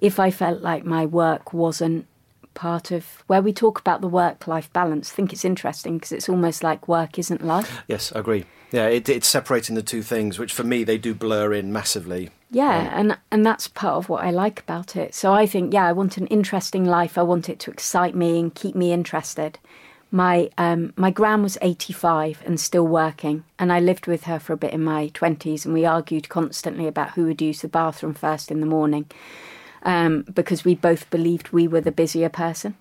[0.00, 2.06] if I felt like my work wasn't
[2.54, 6.12] part of where we talk about the work life balance, I think it's interesting because
[6.12, 7.82] it's almost like work isn't life.
[7.88, 8.44] Yes, I agree.
[8.70, 12.30] Yeah, it, it's separating the two things, which for me they do blur in massively.
[12.50, 15.14] Yeah, um, and and that's part of what I like about it.
[15.14, 17.18] So I think, yeah, I want an interesting life.
[17.18, 19.58] I want it to excite me and keep me interested.
[20.10, 24.38] My um, my gran was eighty five and still working, and I lived with her
[24.38, 27.68] for a bit in my twenties, and we argued constantly about who would use the
[27.68, 29.06] bathroom first in the morning,
[29.82, 32.74] um, because we both believed we were the busier person.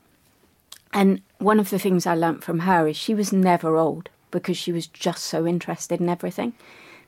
[0.94, 4.58] And one of the things I learnt from her is she was never old because
[4.58, 6.54] she was just so interested in everything.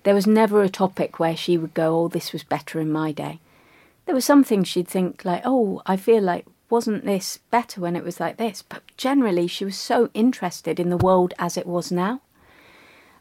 [0.04, 3.12] There was never a topic where she would go, Oh, this was better in my
[3.12, 3.40] day.
[4.06, 7.96] There were some things she'd think, like, Oh, I feel like, wasn't this better when
[7.96, 8.62] it was like this?
[8.62, 12.22] But generally, she was so interested in the world as it was now.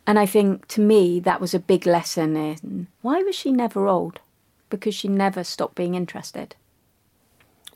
[0.07, 3.87] And I think to me, that was a big lesson in why was she never
[3.87, 4.21] old?
[4.71, 6.55] Because she never stopped being interested.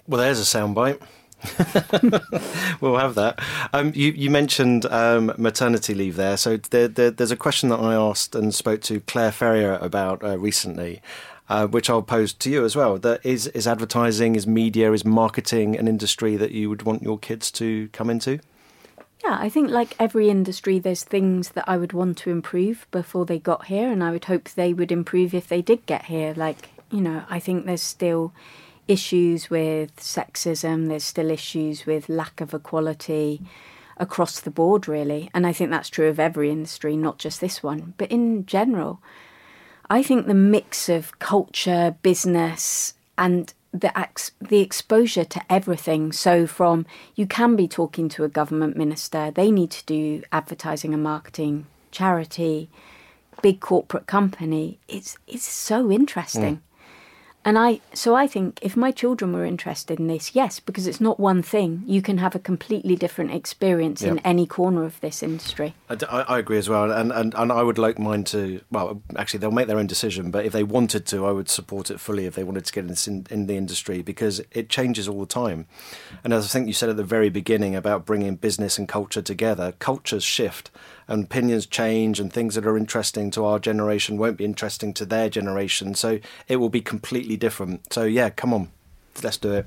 [0.07, 1.01] Well, there's a soundbite.
[2.81, 3.39] we'll have that.
[3.73, 6.37] Um, you, you mentioned um, maternity leave there.
[6.37, 10.23] So there, there, there's a question that I asked and spoke to Claire Ferrier about
[10.23, 11.03] uh, recently,
[11.49, 12.99] uh, which I'll pose to you as well.
[12.99, 17.18] That is, is advertising, is media, is marketing an industry that you would want your
[17.18, 18.40] kids to come into?
[19.24, 23.24] Yeah, I think like every industry, there's things that I would want to improve before
[23.24, 26.34] they got here, and I would hope they would improve if they did get here.
[26.36, 28.32] Like, you know, I think there's still
[28.88, 33.40] issues with sexism, there's still issues with lack of equality
[33.97, 35.30] across the board, really.
[35.32, 37.95] And I think that's true of every industry, not just this one.
[37.99, 39.01] But in general,
[39.93, 46.12] I think the mix of culture, business, and the ex- the exposure to everything.
[46.12, 50.95] So, from you can be talking to a government minister, they need to do advertising
[50.95, 52.70] and marketing, charity,
[53.43, 54.78] big corporate company.
[54.88, 56.57] It's it's so interesting.
[56.57, 56.72] Hmm.
[57.45, 61.01] And I, so I think if my children were interested in this, yes, because it's
[61.01, 61.82] not one thing.
[61.86, 65.74] You can have a completely different experience in any corner of this industry.
[65.88, 68.61] I agree as well, and, and and I would like mine to.
[68.70, 71.90] Well, actually, they'll make their own decision, but if they wanted to, I would support
[71.90, 72.26] it fully.
[72.26, 75.26] If they wanted to get in, in, in the industry, because it changes all the
[75.26, 75.66] time,
[76.22, 79.22] and as I think you said at the very beginning about bringing business and culture
[79.22, 80.70] together, cultures shift
[81.09, 85.05] and opinions change, and things that are interesting to our generation won't be interesting to
[85.05, 85.94] their generation.
[85.94, 87.92] So it will be completely different.
[87.92, 88.68] So yeah, come on,
[89.22, 89.66] let's do it.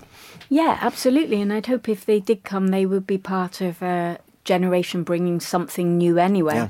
[0.50, 1.42] Yeah, absolutely.
[1.42, 5.40] And I'd hope if they did come, they would be part of a generation bringing
[5.40, 6.56] something new anyway.
[6.56, 6.68] Yeah.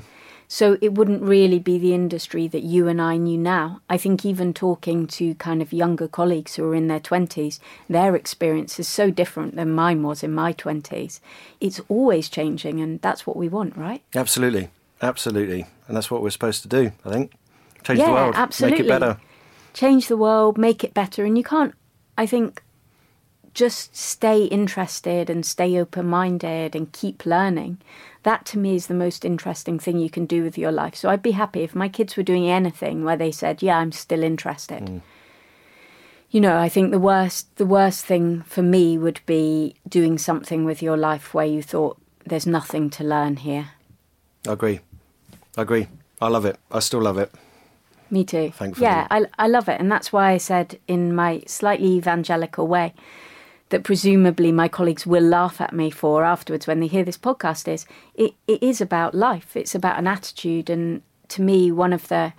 [0.48, 3.80] So it wouldn't really be the industry that you and I knew now.
[3.90, 8.14] I think even talking to kind of younger colleagues who are in their 20s, their
[8.14, 11.20] experience is so different than mine was in my 20s.
[11.60, 14.02] It's always changing, and that's what we want, right?
[14.14, 14.70] Absolutely.
[15.02, 15.66] Absolutely.
[15.88, 17.32] And that's what we're supposed to do, I think.
[17.82, 18.78] Change yeah, the world, absolutely.
[18.78, 19.20] make it better.
[19.74, 21.24] Change the world, make it better.
[21.24, 21.74] And you can't,
[22.16, 22.62] I think,
[23.56, 27.78] just stay interested and stay open minded and keep learning.
[28.22, 30.94] That to me is the most interesting thing you can do with your life.
[30.94, 33.92] So I'd be happy if my kids were doing anything where they said, "Yeah, I'm
[33.92, 35.00] still interested." Mm.
[36.30, 40.66] You know, I think the worst the worst thing for me would be doing something
[40.66, 41.96] with your life where you thought
[42.26, 43.70] there's nothing to learn here.
[44.46, 44.80] I agree.
[45.56, 45.88] I agree.
[46.20, 46.58] I love it.
[46.70, 47.32] I still love it.
[48.10, 48.50] Me too.
[48.50, 48.84] Thankfully.
[48.84, 49.80] Yeah, I, I love it.
[49.80, 52.92] And that's why I said in my slightly evangelical way
[53.70, 57.66] that presumably my colleagues will laugh at me for afterwards when they hear this podcast
[57.66, 59.56] is it, it is about life.
[59.56, 60.70] It's about an attitude.
[60.70, 62.32] And to me, one of the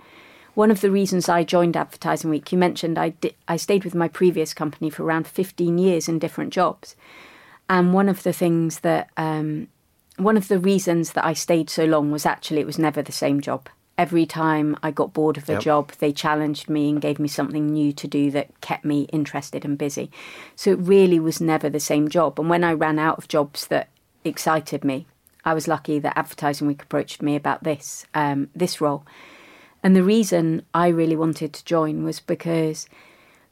[0.54, 3.94] one of the reasons I joined Advertising Week, you mentioned I di- I stayed with
[3.94, 6.96] my previous company for around 15 years in different jobs.
[7.68, 9.68] And one of the things that um,
[10.16, 13.12] one of the reasons that I stayed so long was actually it was never the
[13.12, 13.68] same job
[13.98, 15.62] every time I got bored of a yep.
[15.62, 19.64] job, they challenged me and gave me something new to do that kept me interested
[19.64, 20.10] and busy.
[20.54, 22.38] So it really was never the same job.
[22.38, 23.88] And when I ran out of jobs that
[24.24, 25.06] excited me,
[25.44, 29.04] I was lucky that Advertising Week approached me about this um, this role.
[29.82, 32.88] And the reason I really wanted to join was because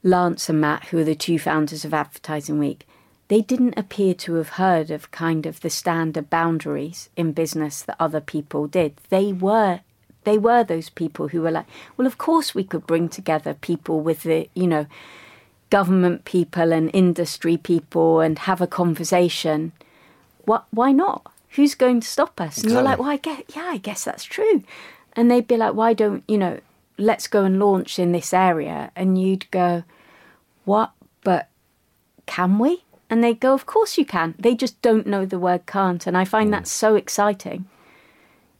[0.03, 2.87] Lance and Matt, who are the two founders of Advertising Week,
[3.29, 7.97] they didn't appear to have heard of kind of the standard boundaries in business that
[7.99, 8.97] other people did.
[9.09, 9.81] They were
[10.27, 11.65] they were those people who were like,
[11.95, 14.85] well, of course we could bring together people with the, you know,
[15.69, 19.71] government people and industry people and have a conversation.
[20.43, 20.65] What?
[20.71, 21.31] Why not?
[21.51, 22.57] Who's going to stop us?
[22.57, 22.73] And exactly.
[22.73, 24.63] you're like, well, I guess, yeah, I guess that's true.
[25.13, 26.59] And they'd be like, why don't you know?
[26.97, 28.91] Let's go and launch in this area.
[28.95, 29.83] And you'd go,
[30.65, 30.91] what?
[31.23, 31.47] But
[32.25, 32.83] can we?
[33.09, 34.35] And they go, of course you can.
[34.37, 36.05] They just don't know the word can't.
[36.05, 36.51] And I find mm.
[36.51, 37.65] that so exciting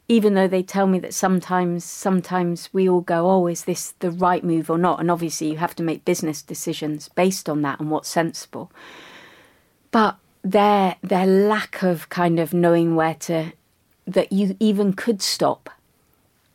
[0.10, 4.12] even though they tell me that sometimes sometimes we all go oh is this the
[4.12, 4.99] right move or not?
[4.99, 8.72] And obviously you have to make business decisions based on that and what's sensible.
[9.91, 13.51] But their their lack of kind of knowing where to
[14.05, 15.70] that you even could stop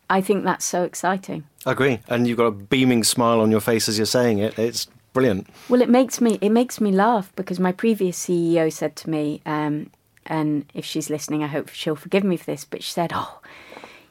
[0.09, 1.45] i think that's so exciting.
[1.65, 2.01] I agree.
[2.09, 4.59] And you've got a beaming smile on your face as you're saying it.
[4.59, 5.47] It's brilliant.
[5.69, 9.41] Well it makes me it makes me laugh because my previous ceo said to me
[9.47, 9.91] um,
[10.27, 12.65] and if she's listening, I hope she'll forgive me for this.
[12.65, 13.41] But she said, "Oh,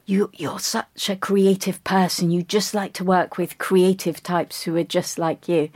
[0.06, 2.32] you you're such a creative person.
[2.32, 5.70] You just like to work with creative types who are just like you."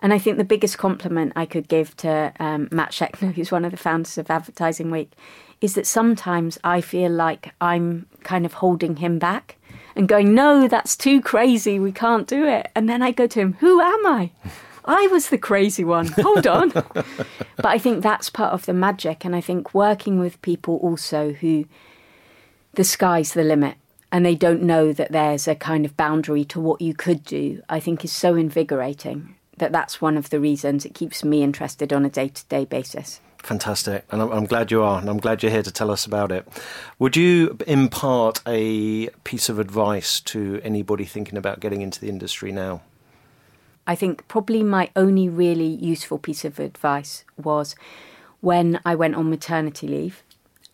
[0.00, 3.64] And I think the biggest compliment I could give to um, Matt Scheckner, who's one
[3.64, 5.12] of the founders of Advertising Week,
[5.60, 9.56] is that sometimes I feel like I'm kind of holding him back
[9.94, 11.78] and going, "No, that's too crazy.
[11.78, 14.30] We can't do it." And then I go to him, "Who am I?"
[14.86, 16.06] I was the crazy one.
[16.08, 16.70] Hold on.
[16.70, 19.24] but I think that's part of the magic.
[19.24, 21.64] And I think working with people also who
[22.74, 23.76] the sky's the limit
[24.12, 27.62] and they don't know that there's a kind of boundary to what you could do,
[27.68, 31.92] I think is so invigorating that that's one of the reasons it keeps me interested
[31.92, 33.20] on a day to day basis.
[33.42, 34.04] Fantastic.
[34.10, 36.32] And I'm, I'm, glad you are, and I'm glad you're here to tell us about
[36.32, 36.46] it.
[36.98, 42.50] Would you impart a piece of advice to anybody thinking about getting into the industry
[42.50, 42.82] now?
[43.86, 47.76] I think probably my only really useful piece of advice was
[48.40, 50.22] when I went on maternity leave.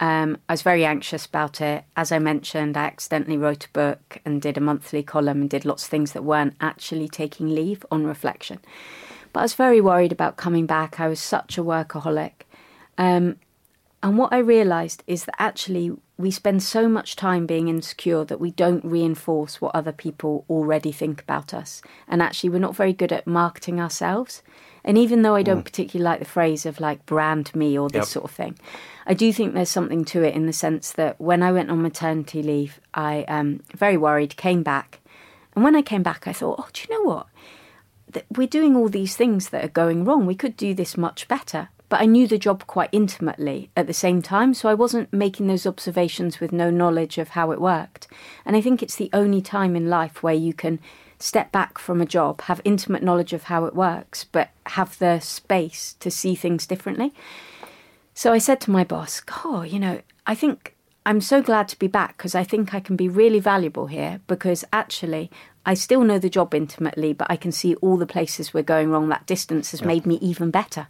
[0.00, 1.84] Um, I was very anxious about it.
[1.96, 5.64] As I mentioned, I accidentally wrote a book and did a monthly column and did
[5.64, 8.58] lots of things that weren't actually taking leave on reflection.
[9.32, 10.98] But I was very worried about coming back.
[10.98, 12.32] I was such a workaholic.
[12.98, 13.36] Um,
[14.02, 18.40] and what I realised is that actually we spend so much time being insecure that
[18.40, 21.82] we don't reinforce what other people already think about us.
[22.08, 24.42] And actually, we're not very good at marketing ourselves.
[24.84, 25.64] And even though I don't mm.
[25.64, 28.06] particularly like the phrase of like brand me or this yep.
[28.06, 28.58] sort of thing,
[29.06, 31.80] I do think there's something to it in the sense that when I went on
[31.80, 35.00] maternity leave, I um very worried, came back.
[35.54, 37.26] And when I came back, I thought, oh, do you know what?
[38.36, 40.26] We're doing all these things that are going wrong.
[40.26, 43.92] We could do this much better but I knew the job quite intimately at the
[43.92, 48.08] same time, so I wasn't making those observations with no knowledge of how it worked.
[48.46, 50.80] And I think it's the only time in life where you can
[51.18, 55.20] step back from a job, have intimate knowledge of how it works, but have the
[55.20, 57.12] space to see things differently.
[58.14, 60.74] So I said to my boss, Oh, you know, I think
[61.04, 64.22] I'm so glad to be back because I think I can be really valuable here
[64.28, 65.30] because actually
[65.66, 68.88] I still know the job intimately, but I can see all the places we're going
[68.88, 69.10] wrong.
[69.10, 69.88] That distance has yeah.
[69.88, 70.86] made me even better.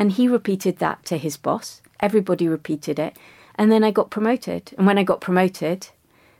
[0.00, 1.82] And he repeated that to his boss.
[2.00, 3.16] Everybody repeated it.
[3.56, 4.72] And then I got promoted.
[4.78, 5.88] And when I got promoted,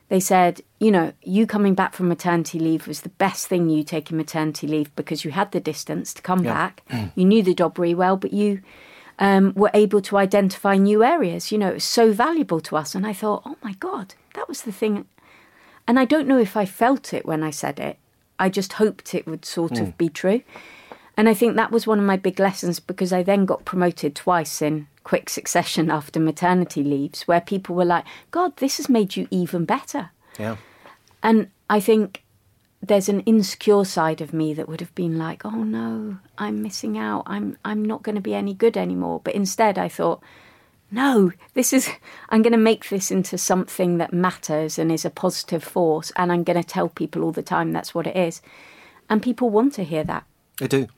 [0.08, 3.84] they said, you know, you coming back from maternity leave was the best thing you
[3.84, 6.54] taking maternity leave because you had the distance to come Yeah.
[6.54, 6.82] back.
[7.14, 8.62] you knew the job really well, but you
[9.18, 11.52] um, were able to identify new areas.
[11.52, 12.94] You know, it was so valuable to us.
[12.94, 15.04] And I thought, oh my God, that was the thing.
[15.86, 17.98] And I don't know if I felt it when I said it.
[18.38, 19.80] I just hoped it would sort Mm.
[19.82, 20.40] of be true.
[21.20, 24.16] And I think that was one of my big lessons because I then got promoted
[24.16, 29.16] twice in quick succession after maternity leaves, where people were like, God, this has made
[29.16, 30.12] you even better.
[30.38, 30.56] Yeah.
[31.22, 32.22] And I think
[32.80, 36.96] there's an insecure side of me that would have been like, oh no, I'm missing
[36.96, 37.24] out.
[37.26, 39.20] I'm I'm not going to be any good anymore.
[39.22, 40.22] But instead I thought,
[40.90, 41.90] no, this is
[42.30, 46.32] I'm going to make this into something that matters and is a positive force and
[46.32, 48.40] I'm going to tell people all the time that's what it is.
[49.10, 50.24] And people want to hear that.
[50.56, 50.88] They do.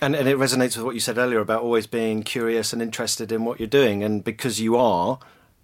[0.00, 3.30] And, and it resonates with what you said earlier about always being curious and interested
[3.30, 4.02] in what you're doing.
[4.02, 5.18] And because you are,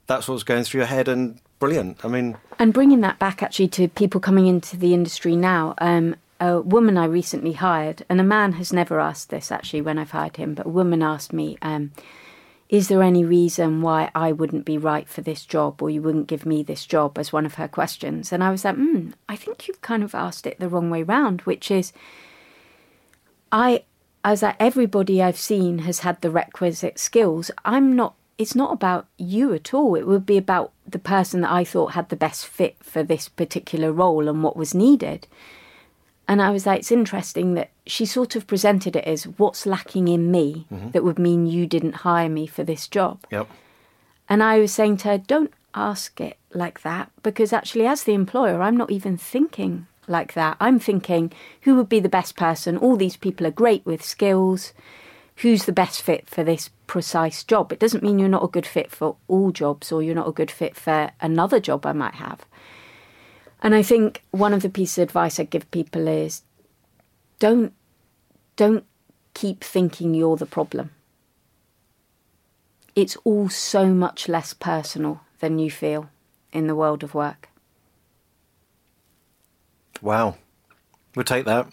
[0.06, 2.04] that's what's going through your head and brilliant.
[2.04, 6.16] I mean, And bringing that back actually to people coming into the industry now, um,
[6.40, 10.12] a woman I recently hired, and a man has never asked this actually when I've
[10.12, 11.92] hired him, but a woman asked me, um,
[12.70, 16.28] Is there any reason why I wouldn't be right for this job or you wouldn't
[16.28, 18.32] give me this job as one of her questions?
[18.32, 21.02] And I was like, hmm, I think you've kind of asked it the wrong way
[21.02, 21.92] round, which is,
[23.52, 23.82] I,
[24.24, 27.50] I was like, everybody I've seen has had the requisite skills.
[27.64, 29.94] I'm not, it's not about you at all.
[29.94, 33.28] It would be about the person that I thought had the best fit for this
[33.28, 35.26] particular role and what was needed.
[36.28, 40.06] And I was like, it's interesting that she sort of presented it as what's lacking
[40.06, 40.92] in me Mhm.
[40.92, 43.24] that would mean you didn't hire me for this job.
[43.30, 43.48] yep.
[44.28, 48.12] And I was saying to her, don't ask it like that because actually, as the
[48.14, 50.56] employer, I'm not even thinking like that.
[50.60, 51.32] I'm thinking
[51.62, 52.76] who would be the best person?
[52.76, 54.72] All these people are great with skills.
[55.36, 57.72] Who's the best fit for this precise job?
[57.72, 60.32] It doesn't mean you're not a good fit for all jobs or you're not a
[60.32, 62.44] good fit for another job I might have.
[63.62, 66.42] And I think one of the pieces of advice I give people is
[67.38, 67.72] don't
[68.56, 68.84] don't
[69.32, 70.90] keep thinking you're the problem
[72.96, 76.10] it's all so much less personal than you feel
[76.52, 77.48] in the world of work.
[80.02, 80.36] Wow.
[81.14, 81.72] We'll take that.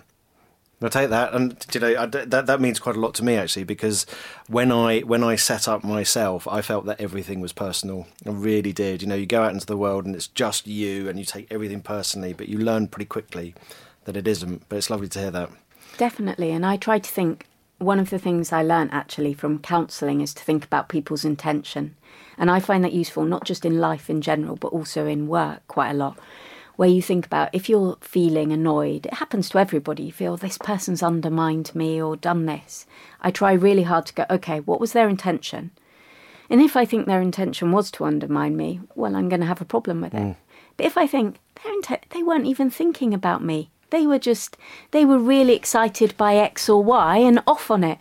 [0.79, 3.35] We'll take that, and you know I, that that means quite a lot to me
[3.35, 4.05] actually because
[4.47, 8.05] when I when I set up myself, I felt that everything was personal.
[8.27, 9.01] I really did.
[9.01, 11.51] You know, you go out into the world and it's just you, and you take
[11.51, 13.55] everything personally, but you learn pretty quickly
[14.05, 14.69] that it isn't.
[14.69, 15.49] But it's lovely to hear that.
[15.97, 16.51] Definitely.
[16.51, 17.47] And I try to think
[17.79, 21.95] one of the things I learnt actually from counselling is to think about people's intention.
[22.37, 25.67] And I find that useful not just in life in general, but also in work
[25.67, 26.19] quite a lot.
[26.77, 30.03] Where you think about if you're feeling annoyed, it happens to everybody.
[30.03, 32.85] You feel this person's undermined me or done this.
[33.19, 35.71] I try really hard to go, okay, what was their intention?
[36.49, 39.59] And if I think their intention was to undermine me, well, I'm going to have
[39.59, 40.19] a problem with it.
[40.19, 40.35] Mm.
[40.77, 41.39] But if I think
[42.11, 44.55] they weren't even thinking about me, they were just,
[44.91, 47.97] they were really excited by X or Y and off on it.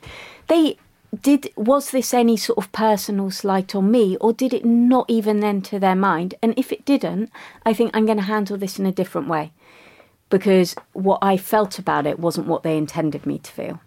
[0.49, 0.77] They
[1.23, 5.43] did, was this any sort of personal slight on me or did it not even
[5.45, 6.35] enter their mind?
[6.43, 7.31] And if it didn't,
[7.65, 9.53] I think I'm going to handle this in a different way
[10.31, 13.81] because what I felt about it wasn't what they intended me to feel.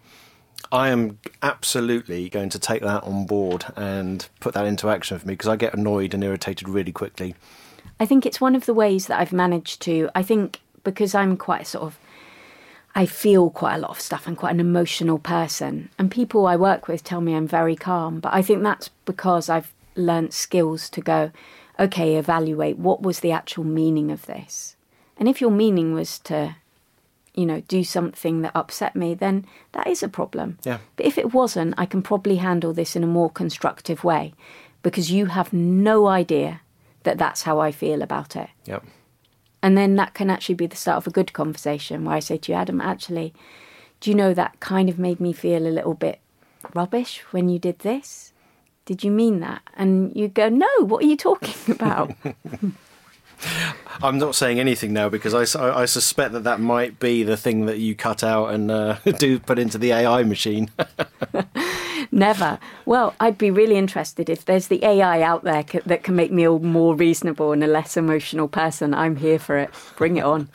[0.72, 5.26] I am absolutely going to take that on board and put that into action for
[5.26, 7.34] me because I get annoyed and irritated really quickly.
[7.98, 10.08] I think it's one of the ways that I've managed to.
[10.14, 11.98] I think because I'm quite sort of,
[12.94, 14.26] I feel quite a lot of stuff.
[14.26, 18.20] I'm quite an emotional person, and people I work with tell me I'm very calm.
[18.20, 21.30] But I think that's because I've learnt skills to go,
[21.78, 24.76] okay, evaluate what was the actual meaning of this,
[25.16, 26.56] and if your meaning was to,
[27.34, 30.58] you know, do something that upset me, then that is a problem.
[30.64, 30.78] Yeah.
[30.96, 34.34] But if it wasn't, I can probably handle this in a more constructive way,
[34.82, 36.60] because you have no idea
[37.04, 38.48] that that's how I feel about it.
[38.66, 38.84] Yep.
[39.62, 42.38] And then that can actually be the start of a good conversation where I say
[42.38, 43.34] to you, Adam, actually,
[44.00, 46.20] do you know that kind of made me feel a little bit
[46.74, 48.32] rubbish when you did this?
[48.86, 49.62] Did you mean that?
[49.76, 52.12] And you go, no, what are you talking about?
[54.02, 57.66] I'm not saying anything now because I I suspect that that might be the thing
[57.66, 60.70] that you cut out and uh, do put into the AI machine.
[62.12, 62.58] Never.
[62.86, 66.32] Well, I'd be really interested if there's the AI out there c- that can make
[66.32, 68.94] me a more reasonable and a less emotional person.
[68.94, 69.70] I'm here for it.
[69.96, 70.48] Bring it on.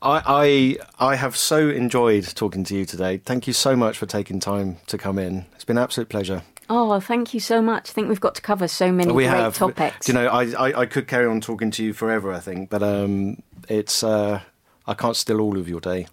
[0.00, 3.18] I, I I have so enjoyed talking to you today.
[3.18, 5.46] Thank you so much for taking time to come in.
[5.54, 6.42] It's been an absolute pleasure.
[6.70, 7.90] Oh, thank you so much.
[7.90, 10.06] I think we've got to cover so many we great have topics.
[10.06, 12.32] You know, I, I I could carry on talking to you forever.
[12.32, 14.40] I think, but um, it's uh,
[14.86, 16.06] I can't steal all of your day.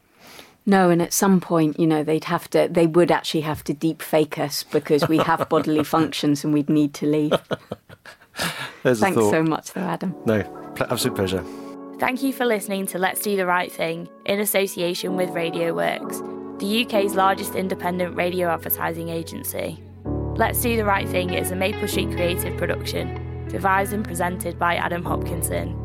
[0.66, 3.74] No, and at some point, you know, they'd have to, they would actually have to
[3.74, 7.34] deep fake us because we have bodily functions and we'd need to leave.
[8.84, 9.32] There's a Thanks thought.
[9.32, 10.16] so much, though, Adam.
[10.26, 10.41] No,
[10.89, 11.43] Absolute pleasure.
[11.99, 16.20] Thank you for listening to Let's Do the Right Thing in association with Radio Works,
[16.59, 19.82] the UK's largest independent radio advertising agency.
[20.03, 24.76] Let's Do the Right Thing is a Maple Street creative production, devised and presented by
[24.76, 25.84] Adam Hopkinson.